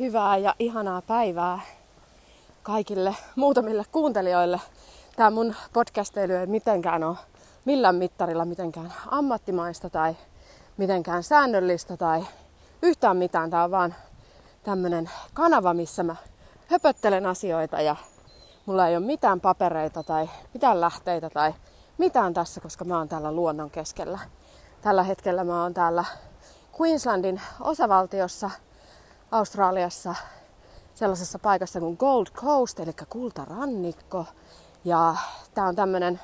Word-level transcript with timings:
hyvää 0.00 0.36
ja 0.36 0.54
ihanaa 0.58 1.02
päivää 1.02 1.60
kaikille 2.62 3.16
muutamille 3.36 3.84
kuuntelijoille. 3.92 4.60
Tämä 5.16 5.30
mun 5.30 5.54
podcasteilu 5.72 6.32
ei 6.32 6.46
mitenkään 6.46 7.04
ole 7.04 7.16
millään 7.64 7.94
mittarilla 7.94 8.44
mitenkään 8.44 8.92
ammattimaista 9.06 9.90
tai 9.90 10.16
mitenkään 10.76 11.22
säännöllistä 11.22 11.96
tai 11.96 12.26
yhtään 12.82 13.16
mitään. 13.16 13.50
Tämä 13.50 13.64
on 13.64 13.70
vaan 13.70 13.94
tämmönen 14.62 15.10
kanava, 15.34 15.74
missä 15.74 16.02
mä 16.02 16.16
höpöttelen 16.66 17.26
asioita 17.26 17.80
ja 17.80 17.96
mulla 18.66 18.88
ei 18.88 18.96
ole 18.96 19.06
mitään 19.06 19.40
papereita 19.40 20.02
tai 20.02 20.30
mitään 20.54 20.80
lähteitä 20.80 21.30
tai 21.30 21.54
mitään 21.98 22.34
tässä, 22.34 22.60
koska 22.60 22.84
mä 22.84 22.98
oon 22.98 23.08
täällä 23.08 23.32
luonnon 23.32 23.70
keskellä. 23.70 24.18
Tällä 24.82 25.02
hetkellä 25.02 25.44
mä 25.44 25.62
oon 25.62 25.74
täällä 25.74 26.04
Queenslandin 26.80 27.40
osavaltiossa 27.60 28.50
Australiassa 29.30 30.14
sellaisessa 30.94 31.38
paikassa 31.38 31.80
kuin 31.80 31.96
Gold 31.98 32.26
Coast, 32.26 32.80
eli 32.80 32.92
kultarannikko. 33.08 34.26
Ja 34.84 35.16
tää 35.54 35.64
on 35.64 35.76
tämmönen 35.76 36.20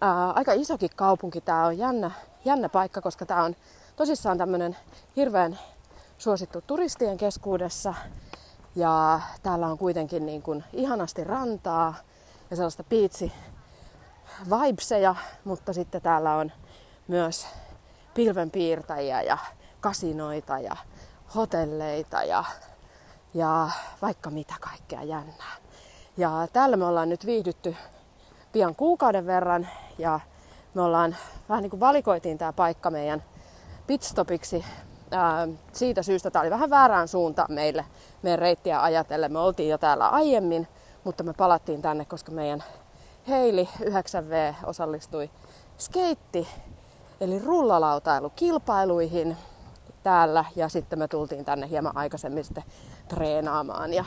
ää, 0.00 0.30
aika 0.30 0.52
isokin 0.52 0.90
kaupunki. 0.96 1.40
Tää 1.40 1.66
on 1.66 1.78
jännä, 1.78 2.10
jännä 2.44 2.68
paikka, 2.68 3.00
koska 3.00 3.26
tää 3.26 3.42
on 3.44 3.56
tosissaan 3.96 4.38
tämmönen 4.38 4.76
hirveän 5.16 5.58
suosittu 6.18 6.60
turistien 6.60 7.16
keskuudessa. 7.16 7.94
Ja 8.76 9.20
täällä 9.42 9.66
on 9.66 9.78
kuitenkin 9.78 10.26
niin 10.26 10.42
kuin 10.42 10.64
ihanasti 10.72 11.24
rantaa 11.24 11.94
ja 12.50 12.56
sellaista 12.56 12.84
piitsi 12.84 13.32
vibeseja, 14.50 15.14
mutta 15.44 15.72
sitten 15.72 16.02
täällä 16.02 16.34
on 16.34 16.52
myös 17.08 17.46
pilvenpiirtäjiä 18.14 19.22
ja 19.22 19.38
kasinoita 19.80 20.58
ja 20.58 20.76
hotelleita 21.34 22.22
ja, 22.22 22.44
ja 23.34 23.70
vaikka 24.02 24.30
mitä 24.30 24.54
kaikkea 24.60 25.02
jännää. 25.02 25.56
Ja 26.16 26.48
täällä 26.52 26.76
me 26.76 26.84
ollaan 26.84 27.08
nyt 27.08 27.26
viihdytty 27.26 27.76
pian 28.52 28.74
kuukauden 28.74 29.26
verran 29.26 29.68
ja 29.98 30.20
me 30.74 30.82
ollaan 30.82 31.16
vähän 31.48 31.62
niin 31.62 31.70
kuin 31.70 31.80
valikoitiin 31.80 32.38
tämä 32.38 32.52
paikka 32.52 32.90
meidän 32.90 33.22
pitstopiksi. 33.86 34.64
Ää, 35.10 35.48
siitä 35.72 36.02
syystä 36.02 36.30
tämä 36.30 36.40
oli 36.40 36.50
vähän 36.50 36.70
väärään 36.70 37.08
suuntaan 37.08 37.52
meille, 37.52 37.84
meidän 38.22 38.38
reittiä 38.38 38.82
ajatellen. 38.82 39.32
Me 39.32 39.38
oltiin 39.38 39.68
jo 39.68 39.78
täällä 39.78 40.08
aiemmin, 40.08 40.68
mutta 41.04 41.22
me 41.22 41.32
palattiin 41.32 41.82
tänne, 41.82 42.04
koska 42.04 42.32
meidän 42.32 42.64
Heili 43.28 43.68
9V 43.80 44.54
osallistui 44.64 45.30
skeitti 45.78 46.48
eli 47.20 47.38
rullalautailukilpailuihin 47.38 49.36
täällä 50.02 50.44
ja 50.56 50.68
sitten 50.68 50.98
me 50.98 51.08
tultiin 51.08 51.44
tänne 51.44 51.68
hieman 51.68 51.96
aikaisemmin 51.96 52.44
sitten 52.44 52.64
treenaamaan 53.08 53.94
ja, 53.94 54.04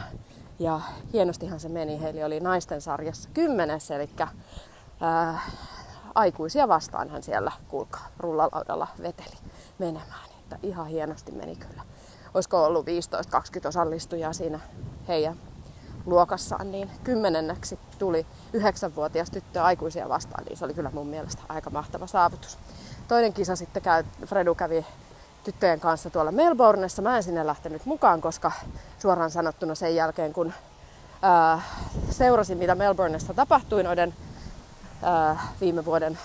ja 0.59 0.81
hienostihan 1.13 1.59
se 1.59 1.69
meni. 1.69 2.01
Heillä 2.01 2.25
oli 2.25 2.39
naisten 2.39 2.81
sarjassa 2.81 3.29
kymmenes, 3.33 3.91
eli 3.91 4.09
ää, 5.01 5.41
aikuisia 6.15 6.67
vastaan 6.67 7.09
hän 7.09 7.23
siellä 7.23 7.51
kuulkaa 7.67 8.07
rullalaudalla 8.17 8.87
veteli 9.01 9.37
menemään. 9.79 10.29
Että 10.39 10.57
ihan 10.63 10.87
hienosti 10.87 11.31
meni 11.31 11.55
kyllä. 11.55 11.83
Olisiko 12.33 12.65
ollut 12.65 12.85
15-20 12.85 13.67
osallistujaa 13.67 14.33
siinä 14.33 14.59
heidän 15.07 15.35
luokassaan, 16.05 16.71
niin 16.71 16.91
kymmenenneksi 17.03 17.79
tuli 17.99 18.25
yhdeksänvuotias 18.53 19.31
tyttö 19.31 19.63
aikuisia 19.63 20.09
vastaan, 20.09 20.43
niin 20.43 20.57
se 20.57 20.65
oli 20.65 20.73
kyllä 20.73 20.91
mun 20.93 21.07
mielestä 21.07 21.41
aika 21.49 21.69
mahtava 21.69 22.07
saavutus. 22.07 22.57
Toinen 23.07 23.33
kisa 23.33 23.55
sitten 23.55 23.81
käy, 23.81 24.03
Fredu 24.25 24.55
kävi 24.55 24.85
tyttöjen 25.43 25.79
kanssa 25.79 26.09
tuolla 26.09 26.31
Melbourneessa. 26.31 27.01
Mä 27.01 27.17
en 27.17 27.23
sinne 27.23 27.47
lähtenyt 27.47 27.85
mukaan, 27.85 28.21
koska 28.21 28.51
suoraan 28.99 29.31
sanottuna 29.31 29.75
sen 29.75 29.95
jälkeen, 29.95 30.33
kun 30.33 30.53
ää, 31.21 31.61
seurasin, 32.09 32.57
mitä 32.57 32.75
Melbourneessa 32.75 33.33
tapahtui 33.33 33.83
noiden 33.83 34.13
ää, 35.03 35.47
viime 35.61 35.85
vuoden 35.85 36.19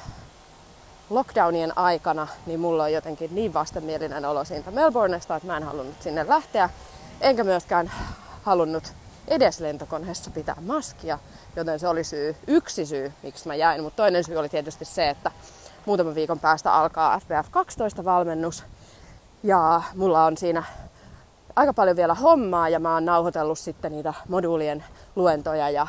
lockdownien 1.11 1.79
aikana, 1.79 2.29
niin 2.47 2.61
mulla 2.61 2.83
on 2.83 2.93
jotenkin 2.93 3.35
niin 3.35 3.55
vastenmielinen 3.55 4.25
olo 4.25 4.45
siitä 4.45 4.71
Melbourneesta, 4.71 5.37
että 5.37 5.47
mä 5.47 5.57
en 5.57 5.63
halunnut 5.63 6.03
sinne 6.03 6.29
lähteä. 6.29 6.71
Enkä 7.21 7.45
myöskään 7.45 7.91
halunnut 8.43 8.93
edes 9.29 9.61
lentokoneessa 9.61 10.31
pitää 10.31 10.57
maskia, 10.61 11.19
joten 11.57 11.79
se 11.81 11.89
oli 11.89 12.05
syy, 12.05 12.37
yksi 12.47 12.87
syy, 12.87 13.13
miksi 13.23 13.49
mä 13.49 13.55
jäin. 13.55 13.83
Mutta 13.83 13.97
toinen 13.97 14.25
syy 14.25 14.37
oli 14.37 14.49
tietysti 14.49 14.85
se, 14.85 15.09
että 15.09 15.31
muutaman 15.87 16.15
viikon 16.15 16.39
päästä 16.39 16.73
alkaa 16.73 17.21
FBF 17.21 17.51
12 17.51 18.05
valmennus. 18.05 18.65
Ja 19.43 19.83
mulla 19.95 20.25
on 20.25 20.37
siinä 20.37 20.63
aika 21.57 21.75
paljon 21.75 21.97
vielä 21.97 22.15
hommaa 22.15 22.69
ja 22.69 22.81
mä 22.81 22.95
oon 22.95 23.05
nauhoitellut 23.05 23.59
sitten 23.59 23.93
niitä 23.93 24.15
moduulien 24.29 24.85
luentoja 25.17 25.71
ja 25.71 25.87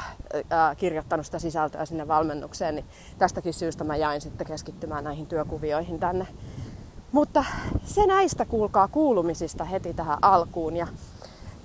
ää, 0.50 0.76
kirjoittanut 0.76 1.26
sitä 1.26 1.40
sisältöä 1.40 1.86
sinne 1.86 2.08
valmennukseen, 2.08 2.76
niin 2.76 2.86
tästäkin 3.18 3.54
syystä 3.54 3.84
mä 3.84 3.96
jäin 3.96 4.22
sitten 4.22 4.48
keskittymään 4.48 5.04
näihin 5.04 5.28
työkuvioihin 5.28 6.00
tänne. 6.00 6.28
Mutta 7.12 7.46
se 7.84 8.06
näistä 8.06 8.46
kuulkaa 8.46 8.88
kuulumisista 8.88 9.64
heti 9.64 9.94
tähän 9.94 10.18
alkuun 10.22 10.78
ja, 10.78 10.88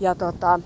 ja 0.00 0.14
tota, 0.14 0.60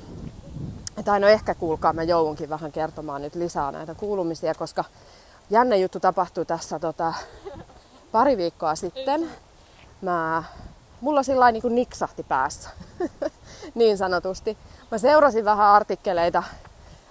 tai 1.04 1.20
no 1.20 1.26
ehkä 1.26 1.54
kuulkaa, 1.54 1.92
mä 1.92 2.02
joudunkin 2.02 2.48
vähän 2.48 2.72
kertomaan 2.72 3.22
nyt 3.22 3.34
lisää 3.34 3.72
näitä 3.72 3.94
kuulumisia, 3.94 4.54
koska 4.54 4.84
jännä 5.50 5.76
juttu 5.76 6.00
tapahtui 6.00 6.46
tässä 6.46 6.78
tota, 6.78 7.14
pari 8.12 8.36
viikkoa 8.36 8.74
sitten. 8.74 9.30
Mä, 10.02 10.42
mulla 11.00 11.22
sillä 11.22 11.52
niin 11.52 11.74
niksahti 11.74 12.22
päässä, 12.22 12.70
niin 13.74 13.98
sanotusti. 13.98 14.58
Mä 14.90 14.98
seurasin 14.98 15.44
vähän 15.44 15.66
artikkeleita 15.66 16.42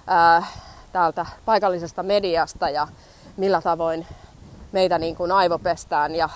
ää, 0.08 0.46
täältä 0.92 1.26
paikallisesta 1.46 2.04
mediasta 2.04 2.70
ja 2.70 2.88
millä 3.38 3.62
tavoin 3.62 4.08
meitä 4.72 4.98
niin 4.98 5.16
kuin 5.16 5.32
aivopestään 5.32 6.16
ja, 6.16 6.30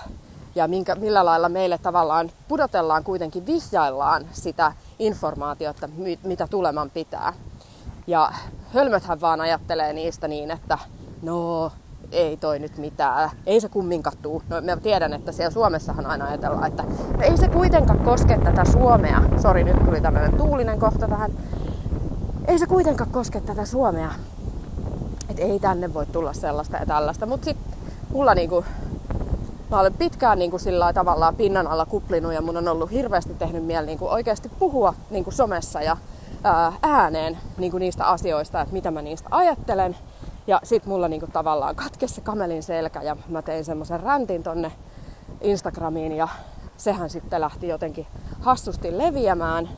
ja 0.54 0.68
minkä, 0.68 0.94
millä 0.94 1.24
lailla 1.24 1.48
meille 1.48 1.78
tavallaan 1.78 2.30
pudotellaan 2.48 3.04
kuitenkin, 3.04 3.46
vihjaillaan 3.46 4.26
sitä 4.32 4.72
informaatiota, 4.98 5.88
mitä 6.22 6.46
tuleman 6.46 6.90
pitää. 6.90 7.32
Ja 8.06 8.32
hölmöthän 8.74 9.20
vaan 9.20 9.40
ajattelee 9.40 9.92
niistä 9.92 10.28
niin, 10.28 10.50
että 10.50 10.78
no 11.22 11.72
ei 12.12 12.36
toi 12.36 12.58
nyt 12.58 12.78
mitään, 12.78 13.30
ei 13.46 13.60
se 13.60 13.68
kumminkaan 13.68 14.16
tuu. 14.22 14.42
No 14.48 14.60
mä 14.60 14.76
tiedän, 14.76 15.12
että 15.12 15.32
siellä 15.32 15.50
Suomessahan 15.50 16.06
aina 16.06 16.26
ajatellaan, 16.26 16.66
että 16.66 16.82
no 16.82 17.22
ei 17.22 17.36
se 17.36 17.48
kuitenkaan 17.48 17.98
koske 17.98 18.38
tätä 18.44 18.64
Suomea. 18.64 19.22
Sori, 19.42 19.64
nyt 19.64 19.84
tuli 19.84 20.00
tämmöinen 20.00 20.36
tuulinen 20.36 20.78
kohta 20.80 21.08
tähän. 21.08 21.30
Ei 22.48 22.58
se 22.58 22.66
kuitenkaan 22.66 23.10
koske 23.10 23.40
tätä 23.40 23.64
Suomea. 23.64 24.10
Että 25.28 25.42
ei 25.42 25.60
tänne 25.60 25.94
voi 25.94 26.06
tulla 26.06 26.32
sellaista 26.32 26.76
ja 26.76 26.86
tällaista. 26.86 27.26
Mutta 27.26 27.44
sitten 27.44 27.74
mulla 28.12 28.34
niinku, 28.34 28.64
mä 29.70 29.80
olen 29.80 29.94
pitkään 29.94 30.38
niinku 30.38 30.58
sillä 30.58 30.92
tavallaan 30.92 31.36
pinnan 31.36 31.66
alla 31.66 31.86
kuplinut 31.86 32.32
ja 32.32 32.42
mun 32.42 32.56
on 32.56 32.68
ollut 32.68 32.90
hirveästi 32.90 33.34
tehnyt 33.34 33.64
mieli 33.64 33.86
niinku 33.86 34.08
oikeasti 34.08 34.50
puhua 34.58 34.94
niinku 35.10 35.30
somessa 35.30 35.82
ja 35.82 35.96
ää, 36.44 36.72
ääneen 36.82 37.38
niinku 37.56 37.78
niistä 37.78 38.04
asioista, 38.04 38.60
että 38.60 38.72
mitä 38.72 38.90
mä 38.90 39.02
niistä 39.02 39.28
ajattelen– 39.30 39.96
ja 40.50 40.60
sit 40.62 40.86
mulla 40.86 41.08
niinku 41.08 41.26
tavallaan 41.32 41.76
katkesi 41.76 42.20
kamelin 42.20 42.62
selkä 42.62 43.02
ja 43.02 43.16
mä 43.28 43.42
tein 43.42 43.64
semmoisen 43.64 44.00
räntin 44.00 44.42
tonne 44.42 44.72
Instagramiin 45.40 46.12
ja 46.12 46.28
sehän 46.76 47.10
sitten 47.10 47.40
lähti 47.40 47.68
jotenkin 47.68 48.06
hassusti 48.40 48.98
leviämään. 48.98 49.68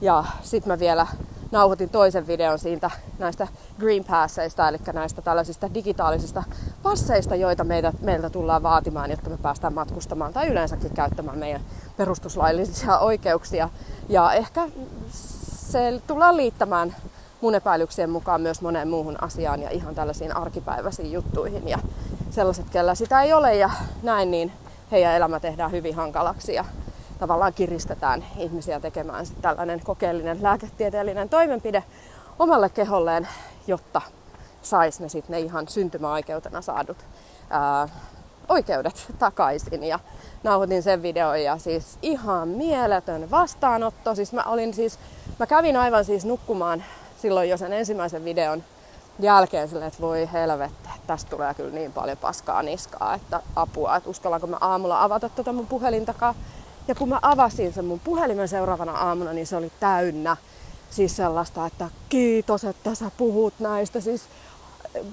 Ja 0.00 0.24
sit 0.42 0.66
mä 0.66 0.78
vielä 0.78 1.06
nauhoitin 1.50 1.90
toisen 1.90 2.26
videon 2.26 2.58
siitä 2.58 2.90
näistä 3.18 3.48
green 3.78 4.04
passeista, 4.04 4.68
eli 4.68 4.78
näistä 4.92 5.22
tällaisista 5.22 5.74
digitaalisista 5.74 6.44
passeista, 6.82 7.36
joita 7.36 7.64
meitä, 7.64 7.92
meiltä 8.00 8.30
tullaan 8.30 8.62
vaatimaan, 8.62 9.10
jotta 9.10 9.30
me 9.30 9.36
päästään 9.36 9.74
matkustamaan 9.74 10.32
tai 10.32 10.48
yleensäkin 10.48 10.94
käyttämään 10.94 11.38
meidän 11.38 11.60
perustuslaillisia 11.96 12.98
oikeuksia. 12.98 13.68
Ja 14.08 14.32
ehkä 14.32 14.68
se 15.10 16.02
tullaan 16.06 16.36
liittämään 16.36 16.96
mun 17.40 17.54
epäilyksien 17.54 18.10
mukaan 18.10 18.40
myös 18.40 18.60
moneen 18.62 18.88
muuhun 18.88 19.22
asiaan 19.22 19.62
ja 19.62 19.70
ihan 19.70 19.94
tällaisiin 19.94 20.36
arkipäiväisiin 20.36 21.12
juttuihin. 21.12 21.68
Ja 21.68 21.78
sellaiset, 22.30 22.66
kellä 22.70 22.94
sitä 22.94 23.22
ei 23.22 23.32
ole 23.32 23.54
ja 23.54 23.70
näin, 24.02 24.30
niin 24.30 24.52
heidän 24.90 25.14
elämä 25.14 25.40
tehdään 25.40 25.70
hyvin 25.70 25.94
hankalaksi 25.94 26.54
ja 26.54 26.64
tavallaan 27.18 27.54
kiristetään 27.54 28.24
ihmisiä 28.38 28.80
tekemään 28.80 29.26
tällainen 29.42 29.80
kokeellinen 29.84 30.38
lääketieteellinen 30.42 31.28
toimenpide 31.28 31.84
omalle 32.38 32.68
keholleen, 32.68 33.28
jotta 33.66 34.02
sais 34.62 35.00
ne 35.00 35.08
sitten 35.08 35.34
ne 35.34 35.40
ihan 35.40 35.68
syntymäoikeutena 35.68 36.62
saadut 36.62 36.96
ää, 37.50 37.88
oikeudet 38.48 39.06
takaisin. 39.18 39.84
Ja 39.84 39.98
nauhoitin 40.42 40.82
sen 40.82 41.02
videon 41.02 41.42
ja 41.42 41.58
siis 41.58 41.98
ihan 42.02 42.48
mieletön 42.48 43.30
vastaanotto. 43.30 44.14
Siis 44.14 44.32
mä 44.32 44.42
olin 44.42 44.74
siis, 44.74 44.98
mä 45.38 45.46
kävin 45.46 45.76
aivan 45.76 46.04
siis 46.04 46.24
nukkumaan 46.24 46.84
silloin 47.18 47.48
jo 47.48 47.56
sen 47.56 47.72
ensimmäisen 47.72 48.24
videon 48.24 48.64
jälkeen 49.18 49.68
silleen, 49.68 49.88
että 49.88 50.02
voi 50.02 50.28
helvettä, 50.32 50.88
tästä 51.06 51.30
tulee 51.30 51.54
kyllä 51.54 51.70
niin 51.70 51.92
paljon 51.92 52.16
paskaa 52.16 52.62
niskaa, 52.62 53.14
että 53.14 53.42
apua, 53.56 53.96
että 53.96 54.10
uskallanko 54.10 54.46
mä 54.46 54.58
aamulla 54.60 55.02
avata 55.02 55.28
tuota 55.28 55.52
mun 55.52 55.66
puhelintakaan. 55.66 56.34
Ja 56.88 56.94
kun 56.94 57.08
mä 57.08 57.18
avasin 57.22 57.72
sen 57.72 57.84
mun 57.84 58.00
puhelimen 58.00 58.48
seuraavana 58.48 58.92
aamuna, 58.92 59.32
niin 59.32 59.46
se 59.46 59.56
oli 59.56 59.72
täynnä 59.80 60.36
siis 60.90 61.16
sellaista, 61.16 61.66
että 61.66 61.88
kiitos, 62.08 62.64
että 62.64 62.94
sä 62.94 63.10
puhut 63.16 63.54
näistä. 63.58 64.00
Siis 64.00 64.22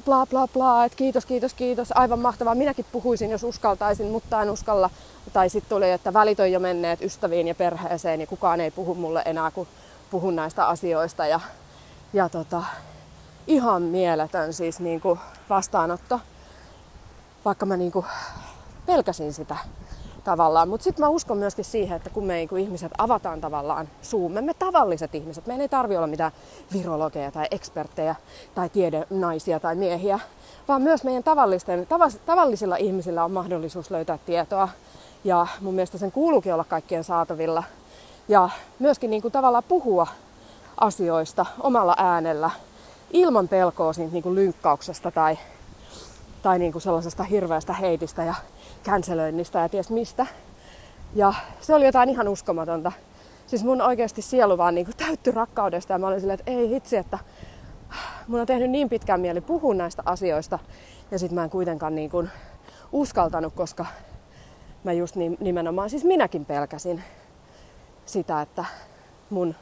bla 0.05 0.25
bla 0.25 0.47
bla, 0.47 0.85
että 0.85 0.95
kiitos, 0.95 1.25
kiitos, 1.25 1.53
kiitos, 1.53 1.91
aivan 1.95 2.19
mahtavaa. 2.19 2.55
Minäkin 2.55 2.85
puhuisin, 2.91 3.31
jos 3.31 3.43
uskaltaisin, 3.43 4.07
mutta 4.07 4.41
en 4.41 4.49
uskalla. 4.49 4.89
Tai 5.33 5.49
sitten 5.49 5.69
tuli, 5.69 5.91
että 5.91 6.13
välit 6.13 6.39
on 6.39 6.51
jo 6.51 6.59
menneet 6.59 7.01
ystäviin 7.01 7.47
ja 7.47 7.55
perheeseen 7.55 8.21
ja 8.21 8.27
kukaan 8.27 8.61
ei 8.61 8.71
puhu 8.71 8.95
mulle 8.95 9.21
enää, 9.25 9.51
kun 9.51 9.67
puhun 10.11 10.35
näistä 10.35 10.67
asioista. 10.67 11.27
Ja, 11.27 11.39
ja 12.15 12.29
tota, 12.29 12.63
ihan 13.47 13.81
mieletön 13.81 14.53
siis 14.53 14.79
niin 14.79 15.01
kuin 15.01 15.19
vastaanotto, 15.49 16.19
vaikka 17.45 17.65
mä 17.65 17.77
niin 17.77 17.91
kuin 17.91 18.05
pelkäsin 18.85 19.33
sitä 19.33 19.57
tavallaan. 20.23 20.69
Mutta 20.69 20.83
sitten 20.83 21.05
mä 21.05 21.09
uskon 21.09 21.37
myöskin 21.37 21.65
siihen, 21.65 21.97
että 21.97 22.09
kun 22.09 22.25
me 22.25 22.33
niin 22.33 22.57
ihmiset 22.57 22.91
avataan 22.97 23.41
tavallaan 23.41 23.89
suumme, 24.01 24.41
me 24.41 24.53
tavalliset 24.53 25.15
ihmiset, 25.15 25.45
meidän 25.45 25.61
ei 25.61 25.69
tarvi 25.69 25.97
olla 25.97 26.07
mitään 26.07 26.31
virologeja 26.73 27.31
tai 27.31 27.47
eksperttejä 27.51 28.15
tai 28.55 28.69
tiedenaisia 28.69 29.59
tai 29.59 29.75
miehiä, 29.75 30.19
vaan 30.67 30.81
myös 30.81 31.03
meidän 31.03 31.23
tavallisten, 31.23 31.87
tavallisilla 32.25 32.75
ihmisillä 32.75 33.23
on 33.23 33.31
mahdollisuus 33.31 33.91
löytää 33.91 34.19
tietoa. 34.25 34.69
Ja 35.23 35.47
mun 35.61 35.73
mielestä 35.73 35.97
sen 35.97 36.11
kuuluukin 36.11 36.53
olla 36.53 36.63
kaikkien 36.63 37.03
saatavilla. 37.03 37.63
Ja 38.27 38.49
myöskin 38.79 39.09
niin 39.09 39.21
kuin 39.21 39.31
tavallaan 39.31 39.63
puhua 39.63 40.07
asioista 40.77 41.45
omalla 41.59 41.95
äänellä 41.97 42.49
ilman 43.11 43.47
pelkoa 43.47 43.93
siitä 43.93 44.13
niin 44.13 44.23
kuin 44.23 44.35
lynkkauksesta 44.35 45.11
tai, 45.11 45.37
tai 46.41 46.59
niin 46.59 46.71
kuin 46.71 46.81
sellaisesta 46.81 47.23
hirveästä 47.23 47.73
heitistä 47.73 48.23
ja 48.23 48.35
känselöinnistä 48.83 49.59
ja 49.59 49.69
ties 49.69 49.89
mistä. 49.89 50.25
Ja 51.15 51.33
se 51.61 51.75
oli 51.75 51.85
jotain 51.85 52.09
ihan 52.09 52.27
uskomatonta. 52.27 52.91
Siis 53.47 53.63
mun 53.63 53.81
oikeasti 53.81 54.21
sielu 54.21 54.57
vaan 54.57 54.75
niin 54.75 54.87
täytty 54.97 55.31
rakkaudesta 55.31 55.93
ja 55.93 55.99
mä 55.99 56.07
olin 56.07 56.19
silleen, 56.19 56.39
että 56.39 56.51
ei 56.51 56.69
hitsi, 56.69 56.97
että 56.97 57.19
mun 58.27 58.39
on 58.39 58.47
tehnyt 58.47 58.69
niin 58.69 58.89
pitkään 58.89 59.19
mieli 59.19 59.41
puhua 59.41 59.73
näistä 59.73 60.03
asioista 60.05 60.59
ja 61.11 61.19
sit 61.19 61.31
mä 61.31 61.43
en 61.43 61.49
kuitenkaan 61.49 61.95
niin 61.95 62.09
kuin 62.09 62.29
uskaltanut, 62.91 63.53
koska 63.53 63.85
mä 64.83 64.93
just 64.93 65.15
nimenomaan, 65.39 65.89
siis 65.89 66.03
minäkin 66.03 66.45
pelkäsin 66.45 67.03
sitä, 68.05 68.41
että 68.41 68.65
mun 69.29 69.55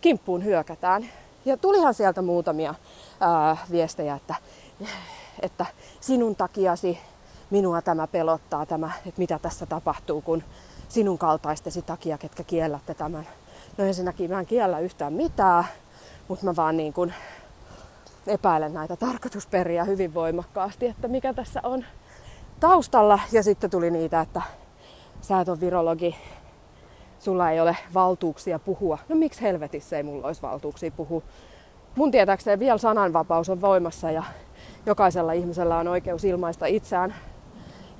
kimppuun 0.00 0.44
hyökätään. 0.44 1.10
Ja 1.44 1.56
tulihan 1.56 1.94
sieltä 1.94 2.22
muutamia 2.22 2.74
ää, 3.20 3.56
viestejä, 3.70 4.14
että, 4.14 4.34
että 5.42 5.66
sinun 6.00 6.36
takiasi 6.36 6.98
minua 7.50 7.82
tämä 7.82 8.06
pelottaa, 8.06 8.66
tämä, 8.66 8.90
että 9.06 9.18
mitä 9.18 9.38
tässä 9.38 9.66
tapahtuu, 9.66 10.22
kun 10.22 10.42
sinun 10.88 11.18
kaltaistesi 11.18 11.82
takia, 11.82 12.18
ketkä 12.18 12.44
kiellätte 12.44 12.94
tämän. 12.94 13.26
No 13.78 13.84
ensinnäkin 13.84 14.30
mä 14.30 14.40
en 14.40 14.46
kiellä 14.46 14.78
yhtään 14.78 15.12
mitään, 15.12 15.64
mutta 16.28 16.44
mä 16.44 16.56
vaan 16.56 16.76
niin 16.76 16.92
kuin 16.92 17.14
epäilen 18.26 18.74
näitä 18.74 18.96
tarkoitusperiä 18.96 19.84
hyvin 19.84 20.14
voimakkaasti, 20.14 20.86
että 20.86 21.08
mikä 21.08 21.34
tässä 21.34 21.60
on 21.62 21.84
taustalla. 22.60 23.18
Ja 23.32 23.42
sitten 23.42 23.70
tuli 23.70 23.90
niitä, 23.90 24.20
että 24.20 24.42
sä 25.20 25.40
et 25.40 25.48
ole 25.48 25.60
virologi, 25.60 26.16
sulla 27.20 27.50
ei 27.50 27.60
ole 27.60 27.76
valtuuksia 27.94 28.58
puhua. 28.58 28.98
No 29.08 29.16
miksi 29.16 29.42
helvetissä 29.42 29.96
ei 29.96 30.02
mulla 30.02 30.26
olisi 30.26 30.42
valtuuksia 30.42 30.90
puhua? 30.90 31.22
Mun 31.96 32.10
tietääkseen 32.10 32.58
vielä 32.58 32.78
sananvapaus 32.78 33.48
on 33.48 33.60
voimassa 33.60 34.10
ja 34.10 34.22
jokaisella 34.86 35.32
ihmisellä 35.32 35.76
on 35.76 35.88
oikeus 35.88 36.24
ilmaista 36.24 36.66
itseään 36.66 37.14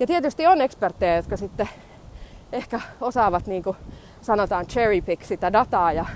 ja 0.00 0.06
tietysti 0.06 0.46
on 0.46 0.60
eksperttejä, 0.60 1.16
jotka 1.16 1.36
sitten 1.36 1.68
ehkä 2.52 2.80
osaavat, 3.00 3.46
niin 3.46 3.62
kuin 3.62 3.76
sanotaan, 4.20 4.66
cherry 4.66 5.00
pick 5.00 5.24
sitä 5.24 5.52
dataa 5.52 5.92
ja 5.92 6.06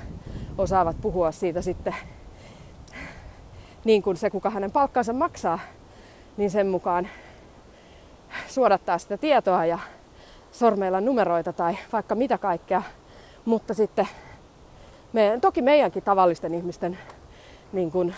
osaavat 0.58 0.96
puhua 1.00 1.32
siitä 1.32 1.62
sitten 1.62 1.94
niin 3.84 4.02
kuin 4.02 4.16
se, 4.16 4.30
kuka 4.30 4.50
hänen 4.50 4.72
palkkansa 4.72 5.12
maksaa, 5.12 5.58
niin 6.36 6.50
sen 6.50 6.66
mukaan 6.66 7.08
suodattaa 8.48 8.98
sitä 8.98 9.16
tietoa 9.16 9.64
ja 9.64 9.78
sormeilla 10.54 11.00
numeroita 11.00 11.52
tai 11.52 11.76
vaikka 11.92 12.14
mitä 12.14 12.38
kaikkea. 12.38 12.82
Mutta 13.44 13.74
sitten 13.74 14.08
me, 15.12 15.38
toki 15.40 15.62
meidänkin 15.62 16.02
tavallisten 16.02 16.54
ihmisten 16.54 16.98
niin 17.72 17.90
kuin 17.90 18.14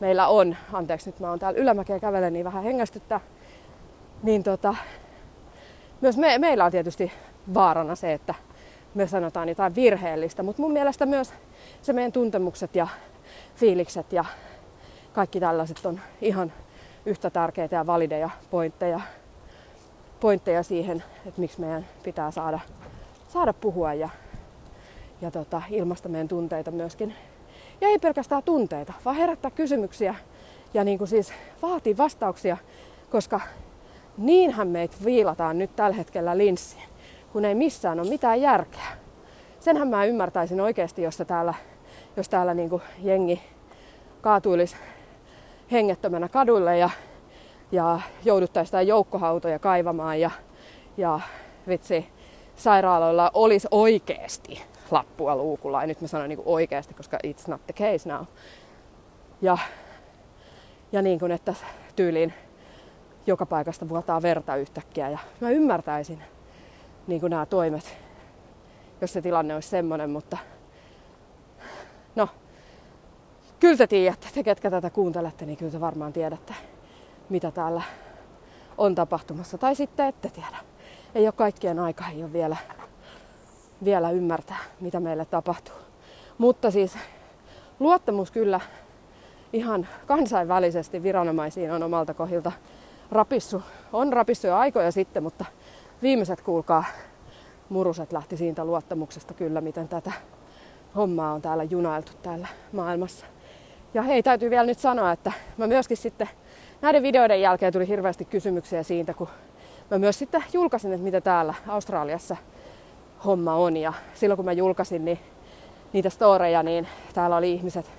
meillä 0.00 0.28
on, 0.28 0.56
anteeksi 0.72 1.10
nyt 1.10 1.20
mä 1.20 1.30
oon 1.30 1.38
täällä 1.38 1.60
ylämäkeä 1.60 2.00
kävelen, 2.00 2.32
niin 2.32 2.44
vähän 2.44 2.62
hengästyttää, 2.62 3.20
niin 4.22 4.42
tota, 4.42 4.74
myös 6.00 6.16
me, 6.16 6.38
meillä 6.38 6.64
on 6.64 6.72
tietysti 6.72 7.12
vaarana 7.54 7.94
se, 7.94 8.12
että 8.12 8.34
me 8.94 9.06
sanotaan 9.06 9.48
jotain 9.48 9.74
virheellistä, 9.74 10.42
mutta 10.42 10.62
mun 10.62 10.72
mielestä 10.72 11.06
myös 11.06 11.34
se 11.82 11.92
meidän 11.92 12.12
tuntemukset 12.12 12.76
ja 12.76 12.88
fiilikset 13.56 14.12
ja 14.12 14.24
kaikki 15.12 15.40
tällaiset 15.40 15.86
on 15.86 16.00
ihan 16.20 16.52
yhtä 17.06 17.30
tärkeitä 17.30 17.76
ja 17.76 17.86
valideja 17.86 18.30
pointteja, 18.50 19.00
pointteja 20.22 20.62
siihen, 20.62 21.02
että 21.26 21.40
miksi 21.40 21.60
meidän 21.60 21.86
pitää 22.02 22.30
saada, 22.30 22.60
saada 23.28 23.52
puhua 23.52 23.94
ja, 23.94 24.08
ja 25.20 25.30
tota, 25.30 25.62
ilmaista 25.70 26.08
meidän 26.08 26.28
tunteita 26.28 26.70
myöskin. 26.70 27.14
Ja 27.80 27.88
ei 27.88 27.98
pelkästään 27.98 28.42
tunteita, 28.42 28.92
vaan 29.04 29.16
herättää 29.16 29.50
kysymyksiä 29.50 30.14
ja 30.74 30.84
niin 30.84 30.98
kuin 30.98 31.08
siis 31.08 31.32
vaatii 31.62 31.96
vastauksia, 31.96 32.56
koska 33.10 33.40
niinhän 34.18 34.68
meitä 34.68 34.96
viilataan 35.04 35.58
nyt 35.58 35.76
tällä 35.76 35.96
hetkellä 35.96 36.38
linssiin, 36.38 36.88
kun 37.32 37.44
ei 37.44 37.54
missään 37.54 38.00
ole 38.00 38.08
mitään 38.08 38.40
järkeä. 38.40 38.86
Senhän 39.60 39.88
mä 39.88 40.04
ymmärtäisin 40.04 40.60
oikeasti, 40.60 41.02
jos 41.02 41.22
täällä, 41.26 41.54
jos 42.16 42.28
täällä 42.28 42.54
niin 42.54 42.70
kuin 42.70 42.82
jengi 43.02 43.42
kaatuilisi 44.20 44.76
hengettömänä 45.72 46.28
kaduille 46.28 46.78
ja, 46.78 46.90
ja 47.72 48.00
jouduttaisiin 48.24 48.66
sitä 48.66 48.82
joukkohautoja 48.82 49.58
kaivamaan 49.58 50.20
ja, 50.20 50.30
ja 50.96 51.20
vitsi, 51.68 52.08
sairaaloilla 52.56 53.30
olisi 53.34 53.68
oikeasti 53.70 54.62
lappua 54.90 55.36
luukulla. 55.36 55.80
Ja 55.80 55.86
nyt 55.86 56.00
mä 56.00 56.08
sanon 56.08 56.28
niin 56.28 56.42
oikeasti, 56.44 56.94
koska 56.94 57.18
it's 57.26 57.44
not 57.46 57.66
the 57.66 57.72
case 57.72 58.08
now. 58.08 58.24
Ja, 59.42 59.58
ja 60.92 61.02
niin 61.02 61.18
kuin, 61.18 61.32
että 61.32 61.54
tyyliin 61.96 62.34
joka 63.26 63.46
paikasta 63.46 63.88
vuotaa 63.88 64.22
verta 64.22 64.56
yhtäkkiä. 64.56 65.10
Ja 65.10 65.18
mä 65.40 65.50
ymmärtäisin 65.50 66.22
niin 67.06 67.20
kuin 67.20 67.30
nämä 67.30 67.46
toimet, 67.46 67.96
jos 69.00 69.12
se 69.12 69.22
tilanne 69.22 69.54
olisi 69.54 69.68
semmoinen, 69.68 70.10
mutta 70.10 70.38
no, 72.16 72.28
kyllä 73.60 73.76
te 73.76 73.86
tiedätte, 73.86 74.28
te 74.34 74.42
ketkä 74.42 74.70
tätä 74.70 74.90
kuuntelette, 74.90 75.46
niin 75.46 75.56
kyllä 75.56 75.72
te 75.72 75.80
varmaan 75.80 76.12
tiedätte, 76.12 76.54
mitä 77.32 77.50
täällä 77.50 77.82
on 78.78 78.94
tapahtumassa. 78.94 79.58
Tai 79.58 79.74
sitten 79.74 80.06
ette 80.06 80.30
tiedä. 80.30 80.56
Ei 81.14 81.26
ole 81.26 81.32
kaikkien 81.32 81.78
aika, 81.78 82.04
ei 82.14 82.22
ole 82.22 82.32
vielä, 82.32 82.56
vielä 83.84 84.10
ymmärtää, 84.10 84.58
mitä 84.80 85.00
meille 85.00 85.24
tapahtuu. 85.24 85.74
Mutta 86.38 86.70
siis 86.70 86.98
luottamus 87.80 88.30
kyllä 88.30 88.60
ihan 89.52 89.88
kansainvälisesti 90.06 91.02
viranomaisiin 91.02 91.72
on 91.72 91.82
omalta 91.82 92.14
kohdilta 92.14 92.52
rapissu, 93.10 93.62
on 93.92 94.12
rapissu 94.12 94.46
jo 94.46 94.56
aikoja 94.56 94.92
sitten, 94.92 95.22
mutta 95.22 95.44
viimeiset 96.02 96.40
kuulkaa 96.40 96.84
muruset 97.68 98.12
lähti 98.12 98.36
siitä 98.36 98.64
luottamuksesta 98.64 99.34
kyllä, 99.34 99.60
miten 99.60 99.88
tätä 99.88 100.12
hommaa 100.96 101.32
on 101.32 101.42
täällä 101.42 101.64
junailtu 101.64 102.12
täällä 102.22 102.48
maailmassa. 102.72 103.26
Ja 103.94 104.02
hei, 104.02 104.22
täytyy 104.22 104.50
vielä 104.50 104.66
nyt 104.66 104.78
sanoa, 104.78 105.12
että 105.12 105.32
mä 105.56 105.66
myöskin 105.66 105.96
sitten 105.96 106.28
näiden 106.82 107.02
videoiden 107.02 107.40
jälkeen 107.40 107.72
tuli 107.72 107.88
hirveästi 107.88 108.24
kysymyksiä 108.24 108.82
siitä, 108.82 109.14
kun 109.14 109.28
mä 109.90 109.98
myös 109.98 110.18
sitten 110.18 110.44
julkaisin, 110.52 110.92
että 110.92 111.04
mitä 111.04 111.20
täällä 111.20 111.54
Australiassa 111.68 112.36
homma 113.24 113.54
on. 113.54 113.76
Ja 113.76 113.92
silloin 114.14 114.36
kun 114.36 114.44
mä 114.44 114.52
julkaisin 114.52 115.04
niin 115.04 115.18
niitä 115.92 116.10
storeja, 116.10 116.62
niin 116.62 116.88
täällä 117.14 117.36
oli 117.36 117.52
ihmiset 117.52 117.90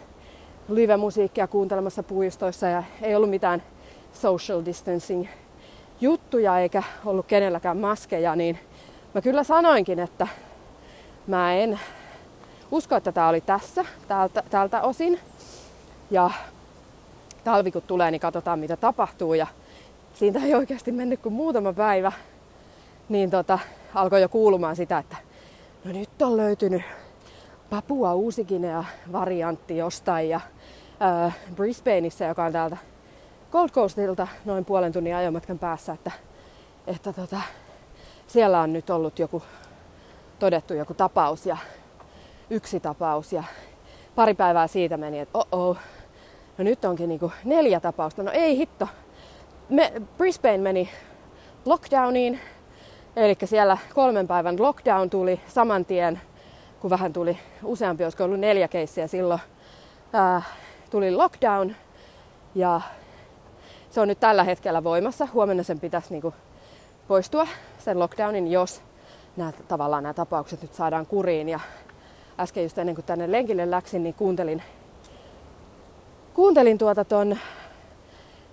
live-musiikkia 0.69 1.47
kuuntelemassa 1.47 2.03
puistoissa 2.03 2.67
ja 2.67 2.83
ei 3.01 3.15
ollut 3.15 3.29
mitään 3.29 3.63
social 4.13 4.65
distancing 4.65 5.27
juttuja 6.01 6.59
eikä 6.59 6.83
ollut 7.05 7.25
kenelläkään 7.25 7.77
maskeja, 7.77 8.35
niin 8.35 8.59
mä 9.13 9.21
kyllä 9.21 9.43
sanoinkin, 9.43 9.99
että 9.99 10.27
mä 11.27 11.53
en 11.53 11.79
usko, 12.71 12.95
että 12.95 13.11
tämä 13.11 13.29
oli 13.29 13.41
tässä 13.41 13.85
tältä, 14.07 14.43
tältä 14.49 14.81
osin. 14.81 15.19
Ja 16.11 16.31
talvi 17.43 17.71
kun 17.71 17.81
tulee, 17.81 18.11
niin 18.11 18.21
katsotaan 18.21 18.59
mitä 18.59 18.77
tapahtuu. 18.77 19.33
Ja 19.33 19.47
siitä 20.13 20.39
ei 20.39 20.55
oikeasti 20.55 20.91
mennyt 20.91 21.19
kuin 21.19 21.33
muutama 21.33 21.73
päivä, 21.73 22.11
niin 23.09 23.29
tota, 23.29 23.59
alkoi 23.93 24.21
jo 24.21 24.29
kuulumaan 24.29 24.75
sitä, 24.75 24.97
että 24.97 25.17
no 25.85 25.91
nyt 25.91 26.21
on 26.21 26.37
löytynyt 26.37 26.81
Papua 27.69 28.13
Uusikinea 28.13 28.83
variantti 29.11 29.77
jostain 29.77 30.29
ja 30.29 30.41
äh, 31.25 31.35
Brisbaneissa, 31.55 32.25
joka 32.25 32.45
on 32.45 32.51
täältä 32.51 32.77
Gold 33.51 33.69
Coastilta 33.69 34.27
noin 34.45 34.65
puolen 34.65 34.91
tunnin 34.91 35.15
ajomatkan 35.15 35.59
päässä, 35.59 35.93
että, 35.93 36.11
että 36.87 37.13
tota, 37.13 37.41
siellä 38.27 38.61
on 38.61 38.73
nyt 38.73 38.89
ollut 38.89 39.19
joku 39.19 39.43
todettu 40.39 40.73
joku 40.73 40.93
tapaus 40.93 41.45
ja 41.45 41.57
yksi 42.49 42.79
tapaus 42.79 43.33
ja 43.33 43.43
pari 44.15 44.33
päivää 44.33 44.67
siitä 44.67 44.97
meni, 44.97 45.19
että 45.19 45.37
oh, 45.37 45.47
oh 45.51 45.77
no 46.57 46.63
nyt 46.63 46.85
onkin 46.85 47.09
niinku 47.09 47.31
neljä 47.43 47.79
tapausta. 47.79 48.23
No 48.23 48.31
ei 48.31 48.57
hitto. 48.57 48.87
Me, 49.69 49.93
Brisbane 50.17 50.57
meni 50.57 50.89
lockdowniin, 51.65 52.39
eli 53.15 53.35
siellä 53.45 53.77
kolmen 53.93 54.27
päivän 54.27 54.61
lockdown 54.61 55.09
tuli 55.09 55.41
saman 55.47 55.85
tien, 55.85 56.21
kun 56.79 56.89
vähän 56.89 57.13
tuli 57.13 57.37
useampi, 57.63 58.03
olisiko 58.03 58.23
ollut 58.23 58.39
neljä 58.39 58.67
keissiä 58.67 59.07
silloin, 59.07 59.39
ää, 60.13 60.41
tuli 60.89 61.11
lockdown 61.11 61.75
ja 62.55 62.81
se 63.89 64.01
on 64.01 64.07
nyt 64.07 64.19
tällä 64.19 64.43
hetkellä 64.43 64.83
voimassa. 64.83 65.27
Huomenna 65.33 65.63
sen 65.63 65.79
pitäisi 65.79 66.07
niinku 66.09 66.33
poistua 67.07 67.47
sen 67.79 67.99
lockdownin, 67.99 68.51
jos 68.51 68.81
nämä, 69.37 69.51
tavallaan 69.67 70.03
nämä 70.03 70.13
tapaukset 70.13 70.61
nyt 70.61 70.73
saadaan 70.73 71.05
kuriin. 71.05 71.49
Ja 71.49 71.59
äsken 72.39 72.63
just 72.63 72.77
ennen 72.77 72.95
kuin 72.95 73.05
tänne 73.05 73.31
lenkille 73.31 73.71
läksin, 73.71 74.03
niin 74.03 74.15
kuuntelin, 74.15 74.63
kuuntelin 76.33 76.77
tuota 76.77 77.05
ton 77.05 77.37